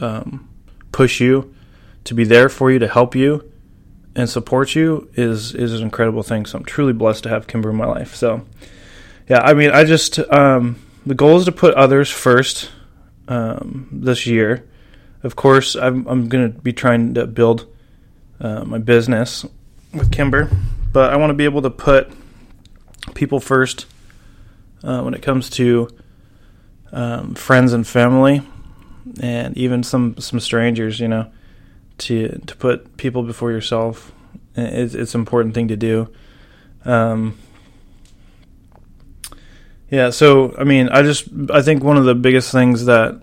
um, 0.00 0.48
push 0.90 1.20
you, 1.20 1.54
to 2.04 2.14
be 2.14 2.24
there 2.24 2.48
for 2.48 2.70
you, 2.70 2.78
to 2.78 2.88
help 2.88 3.14
you, 3.14 3.50
and 4.14 4.28
support 4.28 4.74
you 4.74 5.08
is 5.14 5.54
is 5.54 5.72
an 5.74 5.82
incredible 5.82 6.22
thing. 6.22 6.44
So 6.46 6.58
I'm 6.58 6.64
truly 6.64 6.92
blessed 6.92 7.22
to 7.24 7.28
have 7.28 7.46
Kimber 7.46 7.70
in 7.70 7.76
my 7.76 7.86
life. 7.86 8.14
So 8.14 8.44
yeah, 9.28 9.40
I 9.40 9.54
mean, 9.54 9.70
I 9.70 9.84
just 9.84 10.18
um, 10.18 10.82
the 11.06 11.14
goal 11.14 11.38
is 11.38 11.44
to 11.46 11.52
put 11.52 11.74
others 11.74 12.10
first 12.10 12.70
um, 13.28 13.88
this 13.92 14.26
year. 14.26 14.68
Of 15.22 15.36
course, 15.36 15.76
I'm 15.76 16.06
I'm 16.06 16.28
going 16.28 16.52
to 16.52 16.58
be 16.58 16.72
trying 16.72 17.14
to 17.14 17.26
build 17.26 17.66
uh, 18.40 18.64
my 18.64 18.78
business 18.78 19.46
with 19.94 20.10
Kimber, 20.10 20.50
but 20.92 21.12
I 21.12 21.16
want 21.16 21.30
to 21.30 21.34
be 21.34 21.44
able 21.44 21.62
to 21.62 21.70
put 21.70 22.12
people 23.14 23.40
first 23.40 23.86
uh, 24.82 25.02
when 25.02 25.14
it 25.14 25.22
comes 25.22 25.48
to 25.50 25.88
um, 26.92 27.34
friends 27.34 27.72
and 27.72 27.86
family 27.86 28.42
and 29.20 29.56
even 29.56 29.82
some 29.82 30.16
some 30.18 30.40
strangers, 30.40 31.00
you 31.00 31.08
know, 31.08 31.30
to 31.98 32.40
to 32.46 32.56
put 32.56 32.96
people 32.96 33.22
before 33.22 33.50
yourself. 33.50 34.12
It's 34.54 34.94
it's 34.94 35.14
an 35.14 35.20
important 35.20 35.54
thing 35.54 35.68
to 35.68 35.76
do. 35.76 36.08
Um, 36.84 37.38
yeah, 39.90 40.10
so 40.10 40.54
I 40.56 40.64
mean, 40.64 40.88
I 40.88 41.02
just 41.02 41.28
I 41.50 41.62
think 41.62 41.82
one 41.82 41.96
of 41.96 42.04
the 42.04 42.14
biggest 42.14 42.52
things 42.52 42.86
that 42.86 43.20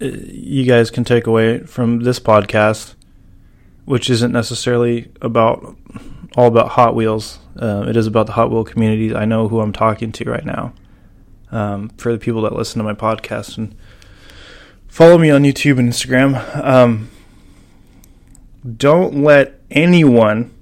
uh, 0.00 0.06
you 0.06 0.64
guys 0.64 0.90
can 0.90 1.04
take 1.04 1.26
away 1.26 1.60
from 1.60 2.00
this 2.00 2.18
podcast, 2.18 2.94
which 3.84 4.10
isn't 4.10 4.32
necessarily 4.32 5.10
about 5.20 5.76
all 6.36 6.46
about 6.46 6.70
Hot 6.70 6.94
Wheels. 6.94 7.38
Uh, 7.56 7.84
it 7.88 7.96
is 7.96 8.06
about 8.06 8.26
the 8.26 8.32
Hot 8.32 8.50
Wheel 8.50 8.64
community. 8.64 9.14
I 9.14 9.24
know 9.24 9.48
who 9.48 9.60
I'm 9.60 9.72
talking 9.72 10.12
to 10.12 10.30
right 10.30 10.44
now. 10.44 10.72
Um, 11.52 11.88
for 11.90 12.12
the 12.12 12.18
people 12.18 12.42
that 12.42 12.54
listen 12.54 12.78
to 12.78 12.84
my 12.84 12.94
podcast 12.94 13.58
and 13.58 13.74
follow 14.86 15.18
me 15.18 15.30
on 15.30 15.42
YouTube 15.42 15.78
and 15.78 15.90
Instagram. 15.90 16.64
Um, 16.64 17.10
don't 18.76 19.22
let 19.22 19.60
anyone. 19.70 20.54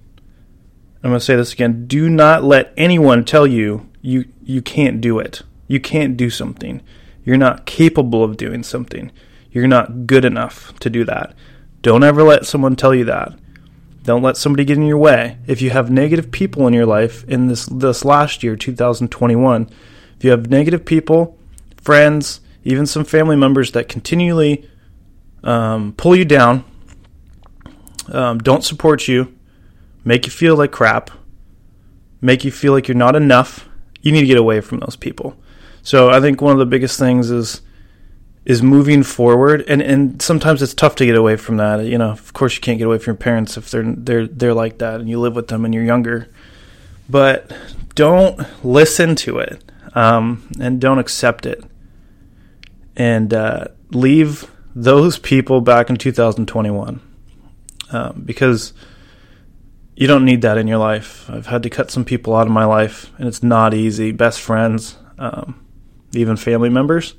I'm 1.02 1.10
going 1.10 1.18
to 1.18 1.24
say 1.24 1.36
this 1.36 1.52
again. 1.52 1.86
Do 1.86 2.08
not 2.08 2.44
let 2.44 2.72
anyone 2.76 3.24
tell 3.24 3.46
you 3.46 3.88
you 4.00 4.26
you 4.42 4.62
can't 4.62 5.00
do 5.00 5.18
it. 5.18 5.42
You 5.66 5.80
can't 5.80 6.16
do 6.16 6.30
something. 6.30 6.80
You're 7.24 7.36
not 7.36 7.66
capable 7.66 8.24
of 8.24 8.36
doing 8.36 8.62
something. 8.62 9.12
You're 9.50 9.68
not 9.68 10.06
good 10.06 10.24
enough 10.24 10.78
to 10.80 10.88
do 10.88 11.04
that. 11.04 11.34
Don't 11.82 12.04
ever 12.04 12.22
let 12.22 12.46
someone 12.46 12.76
tell 12.76 12.94
you 12.94 13.04
that. 13.04 13.38
Don't 14.04 14.22
let 14.22 14.36
somebody 14.36 14.64
get 14.64 14.78
in 14.78 14.86
your 14.86 14.98
way. 14.98 15.36
If 15.46 15.60
you 15.60 15.70
have 15.70 15.90
negative 15.90 16.30
people 16.30 16.66
in 16.66 16.72
your 16.72 16.86
life 16.86 17.24
in 17.24 17.48
this 17.48 17.66
this 17.66 18.04
last 18.04 18.42
year, 18.42 18.56
2021, 18.56 19.68
if 20.18 20.24
you 20.24 20.30
have 20.30 20.50
negative 20.50 20.84
people, 20.84 21.38
friends, 21.80 22.40
even 22.64 22.86
some 22.86 23.04
family 23.04 23.36
members 23.36 23.72
that 23.72 23.88
continually 23.88 24.68
um, 25.42 25.92
pull 25.92 26.16
you 26.16 26.24
down, 26.24 26.64
um, 28.08 28.38
don't 28.38 28.64
support 28.64 29.08
you, 29.08 29.34
make 30.04 30.26
you 30.26 30.32
feel 30.32 30.56
like 30.56 30.72
crap, 30.72 31.10
make 32.20 32.44
you 32.44 32.50
feel 32.50 32.72
like 32.72 32.88
you're 32.88 32.96
not 32.96 33.14
enough, 33.14 33.68
you 34.02 34.12
need 34.12 34.22
to 34.22 34.26
get 34.26 34.36
away 34.36 34.60
from 34.60 34.80
those 34.80 34.96
people. 34.96 35.36
So 35.82 36.10
I 36.10 36.20
think 36.20 36.40
one 36.40 36.52
of 36.52 36.58
the 36.58 36.66
biggest 36.66 36.98
things 36.98 37.30
is 37.30 37.62
is 38.44 38.62
moving 38.62 39.02
forward, 39.02 39.62
and 39.68 39.82
and 39.82 40.20
sometimes 40.22 40.62
it's 40.62 40.74
tough 40.74 40.96
to 40.96 41.06
get 41.06 41.14
away 41.14 41.36
from 41.36 41.58
that. 41.58 41.84
You 41.84 41.98
know, 41.98 42.10
of 42.10 42.32
course, 42.32 42.54
you 42.54 42.60
can't 42.60 42.78
get 42.78 42.86
away 42.86 42.98
from 42.98 43.12
your 43.12 43.18
parents 43.18 43.56
if 43.56 43.70
they're 43.70 43.84
they're 43.84 44.26
they're 44.26 44.54
like 44.54 44.78
that, 44.78 45.00
and 45.00 45.08
you 45.08 45.20
live 45.20 45.36
with 45.36 45.48
them 45.48 45.64
and 45.64 45.74
you're 45.74 45.84
younger. 45.84 46.28
But 47.08 47.52
don't 47.94 48.40
listen 48.64 49.14
to 49.16 49.38
it, 49.38 49.67
um, 49.94 50.48
and 50.60 50.80
don't 50.80 50.98
accept 50.98 51.46
it 51.46 51.62
and 52.96 53.32
uh, 53.32 53.66
leave 53.90 54.50
those 54.74 55.18
people 55.18 55.60
back 55.60 55.88
in 55.88 55.96
2021 55.96 57.00
um, 57.90 58.22
because 58.24 58.72
you 59.96 60.06
don't 60.06 60.24
need 60.24 60.42
that 60.42 60.58
in 60.58 60.68
your 60.68 60.78
life. 60.78 61.28
I've 61.30 61.46
had 61.46 61.62
to 61.64 61.70
cut 61.70 61.90
some 61.90 62.04
people 62.04 62.36
out 62.36 62.46
of 62.46 62.52
my 62.52 62.64
life, 62.64 63.10
and 63.18 63.26
it's 63.26 63.42
not 63.42 63.74
easy. 63.74 64.12
Best 64.12 64.40
friends, 64.40 64.96
um, 65.18 65.64
even 66.12 66.36
family 66.36 66.68
members. 66.68 67.14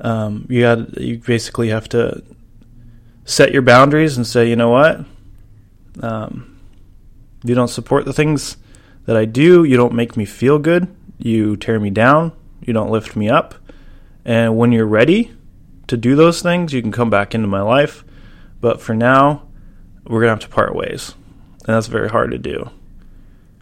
Um, 0.00 0.46
you 0.48 0.64
had 0.64 0.94
you 0.96 1.18
basically 1.18 1.70
have 1.70 1.88
to 1.90 2.22
set 3.24 3.52
your 3.52 3.62
boundaries 3.62 4.16
and 4.16 4.26
say, 4.26 4.48
you 4.48 4.56
know 4.56 4.70
what, 4.70 5.04
um, 6.02 6.60
you 7.44 7.54
don't 7.54 7.68
support 7.68 8.04
the 8.04 8.12
things 8.12 8.56
that 9.06 9.16
I 9.16 9.24
do. 9.24 9.64
You 9.64 9.76
don't 9.76 9.94
make 9.94 10.16
me 10.16 10.24
feel 10.24 10.58
good. 10.58 10.94
You 11.20 11.56
tear 11.56 11.78
me 11.78 11.90
down. 11.90 12.32
You 12.60 12.72
don't 12.72 12.90
lift 12.90 13.14
me 13.14 13.28
up. 13.28 13.54
And 14.24 14.56
when 14.56 14.72
you're 14.72 14.86
ready 14.86 15.32
to 15.86 15.96
do 15.96 16.16
those 16.16 16.42
things, 16.42 16.72
you 16.72 16.82
can 16.82 16.92
come 16.92 17.10
back 17.10 17.34
into 17.34 17.48
my 17.48 17.62
life. 17.62 18.04
But 18.60 18.80
for 18.80 18.94
now, 18.94 19.42
we're 20.04 20.20
going 20.20 20.28
to 20.28 20.30
have 20.30 20.40
to 20.40 20.48
part 20.48 20.74
ways. 20.74 21.14
And 21.66 21.74
that's 21.74 21.86
very 21.86 22.08
hard 22.08 22.30
to 22.30 22.38
do. 22.38 22.70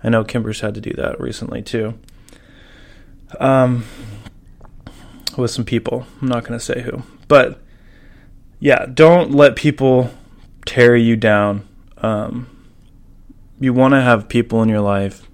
I 0.02 0.08
know 0.08 0.24
Kimber's 0.24 0.60
had 0.60 0.74
to 0.74 0.80
do 0.80 0.92
that 0.92 1.20
recently 1.20 1.62
too. 1.62 1.98
Um, 3.40 3.84
with 5.36 5.50
some 5.50 5.64
people. 5.64 6.06
I'm 6.20 6.28
not 6.28 6.44
going 6.44 6.58
to 6.58 6.64
say 6.64 6.82
who. 6.82 7.02
But 7.28 7.60
yeah, 8.60 8.86
don't 8.86 9.32
let 9.32 9.56
people 9.56 10.10
tear 10.66 10.96
you 10.96 11.16
down. 11.16 11.66
Um, 11.98 12.48
you 13.60 13.72
want 13.72 13.94
to 13.94 14.00
have 14.00 14.28
people 14.28 14.62
in 14.62 14.68
your 14.68 14.80
life 14.80 15.27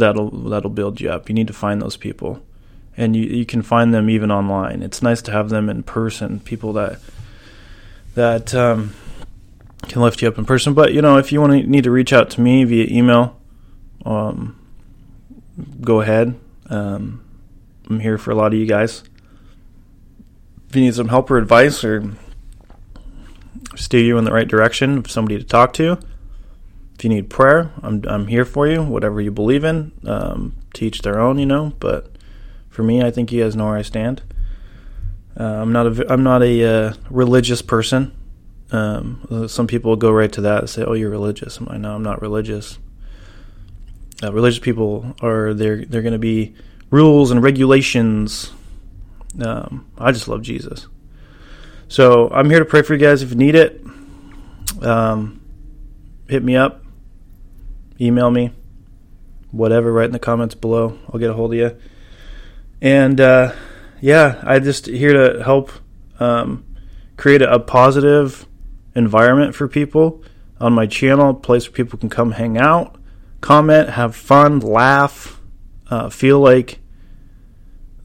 that'll 0.00 0.30
that'll 0.30 0.70
build 0.70 1.00
you 1.00 1.10
up. 1.10 1.28
You 1.28 1.34
need 1.34 1.46
to 1.46 1.52
find 1.52 1.80
those 1.80 1.96
people 1.96 2.42
and 2.96 3.16
you 3.16 3.24
you 3.24 3.46
can 3.46 3.62
find 3.62 3.94
them 3.94 4.10
even 4.10 4.30
online. 4.30 4.82
It's 4.82 5.02
nice 5.02 5.22
to 5.22 5.32
have 5.32 5.48
them 5.48 5.68
in 5.68 5.82
person, 5.82 6.40
people 6.40 6.72
that 6.74 7.00
that 8.14 8.54
um, 8.54 8.94
can 9.88 10.02
lift 10.02 10.20
you 10.20 10.28
up 10.28 10.38
in 10.38 10.44
person. 10.44 10.74
But 10.74 10.92
you 10.92 11.00
know, 11.02 11.16
if 11.16 11.32
you 11.32 11.40
want 11.40 11.52
to 11.52 11.62
need 11.62 11.84
to 11.84 11.90
reach 11.90 12.12
out 12.12 12.30
to 12.30 12.40
me 12.40 12.64
via 12.64 12.86
email, 12.90 13.40
um, 14.04 14.58
go 15.80 16.00
ahead. 16.00 16.38
Um, 16.68 17.24
I'm 17.88 18.00
here 18.00 18.18
for 18.18 18.30
a 18.30 18.34
lot 18.34 18.52
of 18.52 18.58
you 18.58 18.66
guys. 18.66 19.02
If 20.68 20.76
you 20.76 20.82
need 20.82 20.94
some 20.94 21.08
help 21.08 21.30
or 21.30 21.38
advice 21.38 21.82
or 21.82 22.12
steer 23.76 24.02
you 24.02 24.18
in 24.18 24.24
the 24.24 24.32
right 24.32 24.46
direction, 24.46 25.04
somebody 25.06 25.38
to 25.38 25.44
talk 25.44 25.72
to. 25.74 25.98
If 27.00 27.04
you 27.04 27.08
need 27.08 27.30
prayer, 27.30 27.72
I'm 27.82 28.04
I'm 28.06 28.26
here 28.26 28.44
for 28.44 28.68
you. 28.68 28.82
Whatever 28.82 29.22
you 29.22 29.30
believe 29.30 29.64
in, 29.64 29.92
um, 30.04 30.54
teach 30.74 31.00
their 31.00 31.18
own, 31.18 31.38
you 31.38 31.46
know. 31.46 31.72
But 31.80 32.14
for 32.68 32.82
me, 32.82 33.02
I 33.02 33.10
think 33.10 33.32
you 33.32 33.42
guys 33.42 33.56
know 33.56 33.68
where 33.68 33.78
I 33.78 33.80
stand. 33.80 34.20
Uh, 35.34 35.44
I'm 35.44 35.72
not 35.72 35.86
a 35.86 36.12
I'm 36.12 36.22
not 36.22 36.42
a 36.42 36.62
uh, 36.62 36.94
religious 37.08 37.62
person. 37.62 38.12
Um, 38.70 39.46
some 39.48 39.66
people 39.66 39.96
go 39.96 40.10
right 40.10 40.30
to 40.30 40.42
that 40.42 40.58
and 40.58 40.68
say, 40.68 40.84
"Oh, 40.84 40.92
you're 40.92 41.08
religious." 41.08 41.56
I'm 41.56 41.64
like, 41.64 41.80
"No, 41.80 41.94
I'm 41.94 42.02
not 42.02 42.20
religious." 42.20 42.78
Uh, 44.22 44.30
religious 44.30 44.60
people 44.60 45.16
are 45.22 45.54
they're 45.54 45.86
they're 45.86 46.02
going 46.02 46.12
to 46.12 46.18
be 46.18 46.54
rules 46.90 47.30
and 47.30 47.42
regulations. 47.42 48.52
Um, 49.42 49.86
I 49.96 50.12
just 50.12 50.28
love 50.28 50.42
Jesus, 50.42 50.86
so 51.88 52.28
I'm 52.28 52.50
here 52.50 52.58
to 52.58 52.66
pray 52.66 52.82
for 52.82 52.92
you 52.92 53.00
guys 53.00 53.22
if 53.22 53.30
you 53.30 53.36
need 53.36 53.54
it. 53.54 53.82
Um, 54.82 55.40
hit 56.28 56.44
me 56.44 56.56
up, 56.56 56.84
email 58.00 58.30
me, 58.30 58.52
whatever. 59.50 59.92
Write 59.92 60.06
in 60.06 60.12
the 60.12 60.18
comments 60.18 60.54
below. 60.54 60.98
I'll 61.08 61.20
get 61.20 61.30
a 61.30 61.34
hold 61.34 61.52
of 61.52 61.58
you. 61.58 61.76
And 62.80 63.20
uh, 63.20 63.52
yeah, 64.00 64.42
I 64.44 64.58
just 64.58 64.86
here 64.86 65.12
to 65.12 65.44
help 65.44 65.70
um, 66.18 66.64
create 67.16 67.42
a, 67.42 67.52
a, 67.52 67.58
positive 67.58 68.46
environment 68.94 69.54
for 69.54 69.68
people 69.68 70.22
on 70.60 70.72
my 70.72 70.86
channel, 70.86 71.30
a 71.30 71.34
place 71.34 71.66
where 71.66 71.74
people 71.74 71.98
can 71.98 72.10
come 72.10 72.32
hang 72.32 72.58
out, 72.58 72.96
comment, 73.40 73.90
have 73.90 74.14
fun, 74.14 74.60
laugh, 74.60 75.40
uh, 75.90 76.08
feel 76.08 76.40
like 76.40 76.78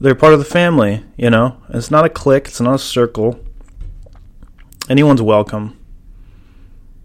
they're 0.00 0.14
part 0.14 0.32
of 0.32 0.38
the 0.38 0.44
family. 0.44 1.04
You 1.16 1.30
know, 1.30 1.60
it's 1.70 1.90
not 1.90 2.04
a 2.04 2.10
clique. 2.10 2.48
It's 2.48 2.60
not 2.60 2.74
a 2.74 2.78
circle. 2.78 3.40
Anyone's 4.88 5.22
welcome. 5.22 5.78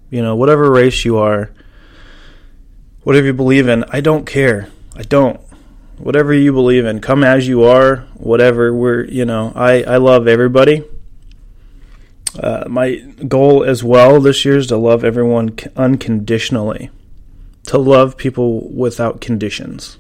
You 0.10 0.22
know, 0.22 0.36
whatever 0.36 0.70
race 0.70 1.06
you 1.06 1.18
are, 1.18 1.54
whatever 3.04 3.28
you 3.28 3.34
believe 3.34 3.68
in, 3.68 3.84
I 3.86 4.02
don't 4.02 4.26
care. 4.26 4.70
I 4.96 5.04
don't. 5.04 5.40
Whatever 5.98 6.34
you 6.34 6.52
believe 6.52 6.86
in, 6.86 7.00
come 7.00 7.24
as 7.24 7.48
you 7.48 7.64
are. 7.64 8.08
Whatever 8.16 8.74
we're, 8.74 9.06
you 9.06 9.26
know, 9.26 9.52
I 9.56 9.84
I 9.84 9.98
love 9.98 10.28
everybody. 10.28 10.84
Uh, 12.40 12.64
my 12.68 12.96
goal 13.28 13.64
as 13.64 13.84
well 13.84 14.22
this 14.22 14.46
year 14.46 14.58
is 14.58 14.68
to 14.68 14.78
love 14.78 15.04
everyone 15.04 15.56
unconditionally, 15.76 16.90
to 17.68 17.78
love 17.78 18.18
people 18.18 18.70
without 18.74 19.22
conditions. 19.22 19.98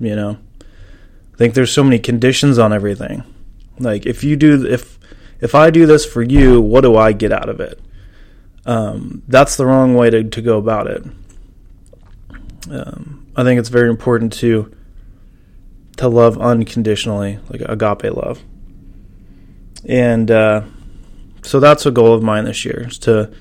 You 0.00 0.16
know, 0.16 0.38
I 0.60 1.36
think 1.36 1.54
there's 1.54 1.72
so 1.72 1.84
many 1.84 1.98
conditions 1.98 2.58
on 2.58 2.72
everything. 2.72 3.22
Like 3.78 4.04
if 4.04 4.24
you 4.24 4.36
do 4.36 4.66
if 4.66 4.98
if 5.40 5.54
I 5.54 5.70
do 5.70 5.86
this 5.86 6.04
for 6.04 6.22
you, 6.22 6.60
what 6.60 6.82
do 6.82 6.96
I 6.96 7.12
get 7.12 7.32
out 7.32 7.48
of 7.48 7.60
it? 7.60 7.80
Um, 8.66 9.22
that's 9.28 9.56
the 9.56 9.66
wrong 9.66 9.94
way 9.94 10.10
to, 10.10 10.24
to 10.24 10.42
go 10.42 10.58
about 10.58 10.86
it. 10.86 11.04
Um, 12.70 13.26
I 13.36 13.42
think 13.42 13.58
it's 13.58 13.68
very 13.68 13.90
important 13.90 14.32
to 14.34 14.74
to 15.96 16.08
love 16.08 16.38
unconditionally, 16.38 17.38
like 17.48 17.60
agape 17.60 18.14
love. 18.16 18.42
And 19.86 20.30
uh, 20.30 20.62
so 21.42 21.60
that's 21.60 21.86
a 21.86 21.90
goal 21.90 22.14
of 22.14 22.22
mine 22.22 22.44
this 22.44 22.64
year 22.64 22.86
is 22.88 22.98
to 23.00 23.32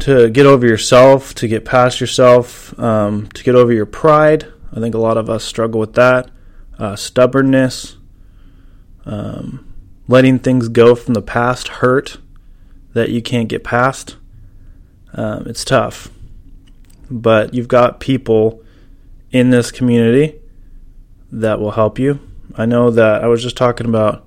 to 0.00 0.28
get 0.30 0.46
over 0.46 0.66
yourself, 0.66 1.34
to 1.34 1.48
get 1.48 1.64
past 1.64 2.00
yourself, 2.00 2.78
um, 2.78 3.28
to 3.28 3.42
get 3.44 3.54
over 3.54 3.72
your 3.72 3.86
pride. 3.86 4.52
I 4.72 4.80
think 4.80 4.94
a 4.94 4.98
lot 4.98 5.16
of 5.16 5.30
us 5.30 5.44
struggle 5.44 5.80
with 5.80 5.94
that. 5.94 6.30
Uh, 6.78 6.96
stubbornness, 6.96 7.96
um, 9.06 9.72
letting 10.08 10.40
things 10.40 10.68
go 10.68 10.94
from 10.96 11.14
the 11.14 11.22
past 11.22 11.68
hurt 11.68 12.18
that 12.92 13.10
you 13.10 13.22
can't 13.22 13.48
get 13.48 13.62
past. 13.62 14.16
Um, 15.12 15.46
it's 15.46 15.64
tough. 15.64 16.10
But 17.10 17.54
you've 17.54 17.68
got 17.68 18.00
people 18.00 18.62
in 19.30 19.50
this 19.50 19.70
community 19.70 20.40
that 21.32 21.60
will 21.60 21.72
help 21.72 21.98
you. 21.98 22.20
I 22.56 22.66
know 22.66 22.90
that 22.90 23.24
I 23.24 23.26
was 23.26 23.42
just 23.42 23.56
talking 23.56 23.86
about 23.86 24.24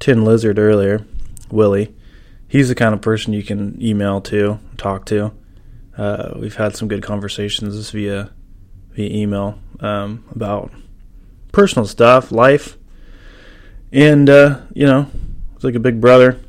Tin 0.00 0.24
Lizard 0.24 0.58
earlier, 0.58 1.06
Willie. 1.50 1.94
He's 2.48 2.68
the 2.68 2.74
kind 2.74 2.92
of 2.92 3.00
person 3.00 3.32
you 3.32 3.42
can 3.42 3.80
email 3.80 4.20
to, 4.22 4.58
talk 4.76 5.06
to. 5.06 5.32
Uh, 5.96 6.32
we've 6.36 6.56
had 6.56 6.74
some 6.74 6.88
good 6.88 7.02
conversations 7.02 7.90
via 7.90 8.30
via 8.90 9.10
email 9.10 9.58
um, 9.80 10.24
about 10.34 10.70
personal 11.52 11.86
stuff, 11.86 12.32
life, 12.32 12.76
and 13.92 14.28
uh, 14.28 14.60
you 14.74 14.86
know, 14.86 15.06
it's 15.54 15.64
like 15.64 15.74
a 15.74 15.80
big 15.80 16.00
brother. 16.00 16.40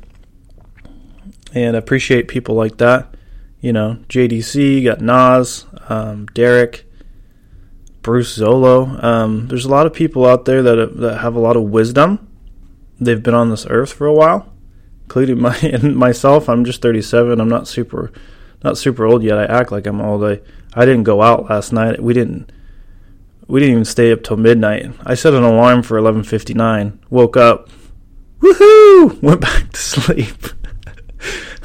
And 1.52 1.76
I 1.76 1.78
appreciate 1.78 2.26
people 2.26 2.56
like 2.56 2.78
that. 2.78 3.13
You 3.64 3.72
know, 3.72 3.96
JDC, 4.10 4.84
got 4.84 5.00
Nas, 5.00 5.64
um, 5.88 6.26
Derek, 6.34 6.84
Bruce 8.02 8.36
Zolo. 8.36 9.02
Um, 9.02 9.48
there's 9.48 9.64
a 9.64 9.70
lot 9.70 9.86
of 9.86 9.94
people 9.94 10.26
out 10.26 10.44
there 10.44 10.62
that 10.62 10.76
have, 10.76 10.98
that 10.98 11.20
have 11.22 11.34
a 11.34 11.40
lot 11.40 11.56
of 11.56 11.62
wisdom. 11.62 12.28
They've 13.00 13.22
been 13.22 13.32
on 13.32 13.48
this 13.48 13.64
earth 13.70 13.90
for 13.90 14.06
a 14.06 14.12
while, 14.12 14.52
including 15.04 15.40
my 15.40 15.56
myself. 15.82 16.50
I'm 16.50 16.66
just 16.66 16.82
37. 16.82 17.40
I'm 17.40 17.48
not 17.48 17.66
super 17.66 18.12
not 18.62 18.76
super 18.76 19.06
old 19.06 19.22
yet. 19.22 19.38
I 19.38 19.46
act 19.46 19.72
like 19.72 19.86
I'm 19.86 20.02
old. 20.02 20.22
I 20.24 20.40
I 20.74 20.84
didn't 20.84 21.04
go 21.04 21.22
out 21.22 21.48
last 21.48 21.72
night. 21.72 22.02
We 22.02 22.12
didn't 22.12 22.52
we 23.48 23.60
didn't 23.60 23.72
even 23.72 23.84
stay 23.86 24.12
up 24.12 24.22
till 24.22 24.36
midnight. 24.36 24.92
I 25.06 25.14
set 25.14 25.32
an 25.32 25.42
alarm 25.42 25.84
for 25.84 25.96
11:59. 25.96 26.98
Woke 27.08 27.38
up, 27.38 27.70
woohoo! 28.40 29.18
Went 29.22 29.40
back 29.40 29.72
to 29.72 29.80
sleep. 29.80 30.48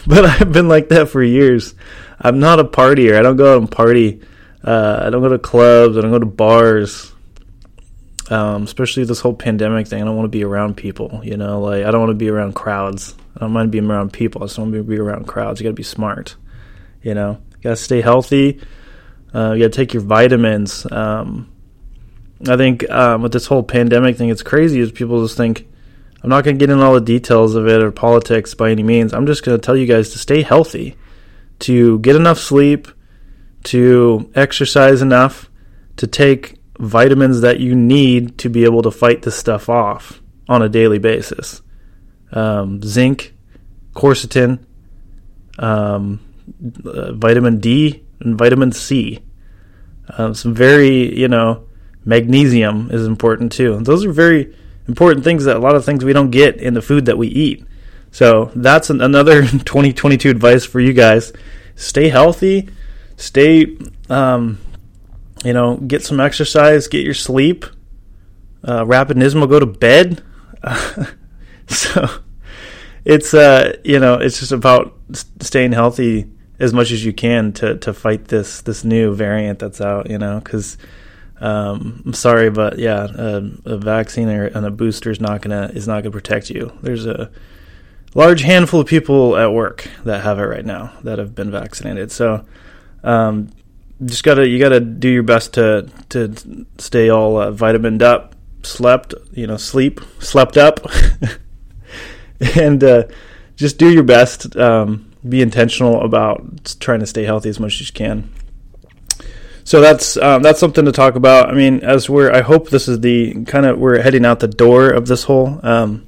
But 0.09 0.25
I've 0.41 0.51
been 0.51 0.67
like 0.67 0.89
that 0.89 1.09
for 1.09 1.21
years. 1.21 1.75
I'm 2.19 2.39
not 2.39 2.59
a 2.59 2.63
partier. 2.63 3.17
I 3.17 3.21
don't 3.21 3.37
go 3.37 3.53
out 3.53 3.61
and 3.61 3.71
party. 3.71 4.21
Uh, 4.63 5.03
I 5.05 5.09
don't 5.11 5.21
go 5.21 5.29
to 5.29 5.39
clubs. 5.39 5.97
I 5.97 6.01
don't 6.01 6.11
go 6.11 6.19
to 6.19 6.25
bars. 6.25 7.13
Um, 8.29 8.63
especially 8.63 9.05
this 9.05 9.19
whole 9.19 9.33
pandemic 9.33 9.87
thing. 9.87 10.01
I 10.01 10.05
don't 10.05 10.15
want 10.15 10.25
to 10.25 10.37
be 10.37 10.43
around 10.43 10.75
people. 10.77 11.21
You 11.23 11.37
know, 11.37 11.61
like 11.61 11.85
I 11.85 11.91
don't 11.91 12.01
want 12.01 12.09
to 12.09 12.15
be 12.15 12.29
around 12.29 12.55
crowds. 12.55 13.15
I 13.37 13.41
don't 13.41 13.53
mind 13.53 13.71
being 13.71 13.89
around 13.89 14.11
people. 14.11 14.43
I 14.43 14.47
just 14.47 14.57
don't 14.57 14.71
want 14.71 14.83
to 14.83 14.83
be 14.83 14.97
around 14.97 15.27
crowds. 15.27 15.59
You 15.59 15.63
got 15.63 15.71
to 15.71 15.75
be 15.75 15.83
smart. 15.83 16.35
You 17.03 17.13
know, 17.13 17.39
you 17.57 17.61
got 17.61 17.69
to 17.69 17.75
stay 17.75 18.01
healthy. 18.01 18.59
Uh, 19.33 19.53
you 19.53 19.63
got 19.63 19.71
to 19.71 19.77
take 19.77 19.93
your 19.93 20.03
vitamins. 20.03 20.91
Um, 20.91 21.51
I 22.47 22.57
think 22.57 22.89
um, 22.89 23.21
with 23.21 23.31
this 23.31 23.45
whole 23.45 23.63
pandemic 23.63 24.17
thing, 24.17 24.29
it's 24.29 24.43
crazy. 24.43 24.79
Is 24.79 24.91
people 24.91 25.23
just 25.23 25.37
think 25.37 25.67
I'm 26.21 26.29
not 26.29 26.43
going 26.43 26.57
to 26.57 26.59
get 26.59 26.71
into 26.71 26.83
all 26.83 26.93
the 26.93 27.01
details 27.01 27.55
of 27.55 27.67
it 27.67 27.81
or 27.81 27.91
politics 27.91 28.53
by 28.53 28.71
any 28.71 28.83
means. 28.83 29.13
I'm 29.13 29.25
just 29.25 29.43
going 29.43 29.57
to 29.57 29.65
tell 29.65 29.77
you 29.77 29.85
guys 29.85 30.09
to 30.09 30.19
stay 30.19 30.41
healthy, 30.41 30.97
to 31.59 31.99
get 31.99 32.15
enough 32.15 32.39
sleep, 32.39 32.87
to 33.65 34.29
exercise 34.35 35.01
enough, 35.01 35.49
to 35.97 36.07
take 36.07 36.59
vitamins 36.77 37.41
that 37.41 37.59
you 37.59 37.75
need 37.75 38.37
to 38.39 38.49
be 38.49 38.63
able 38.63 38.81
to 38.81 38.91
fight 38.91 39.21
this 39.21 39.35
stuff 39.35 39.69
off 39.69 40.21
on 40.47 40.61
a 40.61 40.69
daily 40.69 40.99
basis. 40.99 41.61
Um, 42.31 42.81
zinc, 42.81 43.33
quercetin, 43.93 44.59
um, 45.57 46.19
uh, 46.85 47.13
vitamin 47.13 47.59
D, 47.59 48.03
and 48.19 48.37
vitamin 48.37 48.71
C. 48.71 49.19
Um, 50.17 50.33
some 50.33 50.53
very, 50.53 51.17
you 51.17 51.27
know, 51.27 51.65
Magnesium 52.05 52.89
is 52.91 53.05
important 53.05 53.51
too. 53.51 53.79
Those 53.81 54.05
are 54.05 54.11
very 54.11 54.55
important 54.89 55.23
things 55.23 55.45
that 55.45 55.55
a 55.55 55.59
lot 55.59 55.75
of 55.75 55.85
things 55.85 56.03
we 56.03 56.13
don't 56.13 56.31
get 56.31 56.57
in 56.57 56.73
the 56.73 56.81
food 56.81 57.05
that 57.05 57.17
we 57.17 57.27
eat. 57.27 57.63
So 58.11 58.51
that's 58.55 58.89
an, 58.89 59.01
another 59.01 59.41
2022 59.47 60.29
advice 60.29 60.65
for 60.65 60.79
you 60.79 60.93
guys. 60.93 61.31
Stay 61.75 62.09
healthy, 62.09 62.69
stay, 63.15 63.77
um, 64.09 64.59
you 65.45 65.53
know, 65.53 65.77
get 65.77 66.03
some 66.03 66.19
exercise, 66.19 66.87
get 66.87 67.05
your 67.05 67.13
sleep. 67.13 67.65
Uh, 68.67 68.85
Rapinism 68.85 69.39
will 69.39 69.47
go 69.47 69.59
to 69.59 69.65
bed. 69.65 70.23
so 71.67 72.09
it's, 73.05 73.33
uh, 73.33 73.77
you 73.85 73.99
know, 73.99 74.15
it's 74.15 74.39
just 74.39 74.51
about 74.51 74.97
staying 75.39 75.71
healthy 75.71 76.29
as 76.59 76.73
much 76.73 76.91
as 76.91 77.05
you 77.05 77.13
can 77.13 77.53
to, 77.53 77.77
to 77.77 77.93
fight 77.93 78.27
this, 78.27 78.61
this 78.63 78.83
new 78.83 79.13
variant 79.13 79.59
that's 79.59 79.79
out, 79.79 80.09
you 80.09 80.17
know, 80.17 80.39
because 80.39 80.77
um, 81.41 82.03
I'm 82.05 82.13
sorry, 82.13 82.49
but 82.49 82.79
yeah, 82.79 83.07
a, 83.15 83.41
a 83.65 83.77
vaccine 83.77 84.29
or, 84.29 84.45
and 84.45 84.65
a 84.65 84.71
booster 84.71 85.09
is 85.09 85.21
not 85.21 85.41
gonna 85.41 85.71
is 85.73 85.87
not 85.87 86.03
gonna 86.03 86.11
protect 86.11 86.49
you. 86.49 86.73
There's 86.81 87.05
a 87.05 87.31
large 88.13 88.41
handful 88.41 88.81
of 88.81 88.87
people 88.87 89.37
at 89.37 89.53
work 89.53 89.87
that 90.03 90.23
have 90.23 90.39
it 90.39 90.43
right 90.43 90.65
now 90.65 90.93
that 91.03 91.17
have 91.17 91.35
been 91.35 91.49
vaccinated. 91.49 92.11
So, 92.11 92.45
um, 93.03 93.51
just 94.03 94.23
gotta 94.23 94.47
you 94.47 94.59
gotta 94.59 94.81
do 94.81 95.07
your 95.07 95.23
best 95.23 95.53
to 95.53 95.89
to 96.09 96.65
stay 96.77 97.09
all 97.09 97.37
uh, 97.37 97.51
vitamined 97.51 98.03
up, 98.03 98.35
slept, 98.63 99.13
you 99.31 99.47
know, 99.47 99.57
sleep, 99.57 100.01
slept 100.19 100.57
up, 100.57 100.85
and 102.57 102.83
uh, 102.83 103.03
just 103.55 103.77
do 103.77 103.89
your 103.89 104.03
best. 104.03 104.55
Um, 104.57 105.05
be 105.27 105.41
intentional 105.41 106.01
about 106.01 106.75
trying 106.79 107.01
to 107.01 107.05
stay 107.05 107.25
healthy 107.25 107.49
as 107.49 107.59
much 107.59 107.81
as 107.81 107.89
you 107.89 107.93
can 107.93 108.29
so 109.69 109.81
that's 109.81 110.17
um, 110.17 110.41
that's 110.41 110.59
something 110.59 110.85
to 110.85 110.91
talk 110.91 111.13
about. 111.13 111.51
I 111.51 111.53
mean, 111.53 111.81
as 111.81 112.09
we're, 112.09 112.31
I 112.31 112.41
hope 112.41 112.71
this 112.71 112.87
is 112.87 113.01
the 113.01 113.45
kind 113.45 113.67
of 113.67 113.77
we're 113.77 114.01
heading 114.01 114.25
out 114.25 114.39
the 114.39 114.47
door 114.47 114.89
of 114.89 115.05
this 115.05 115.25
whole 115.25 115.59
um, 115.61 116.07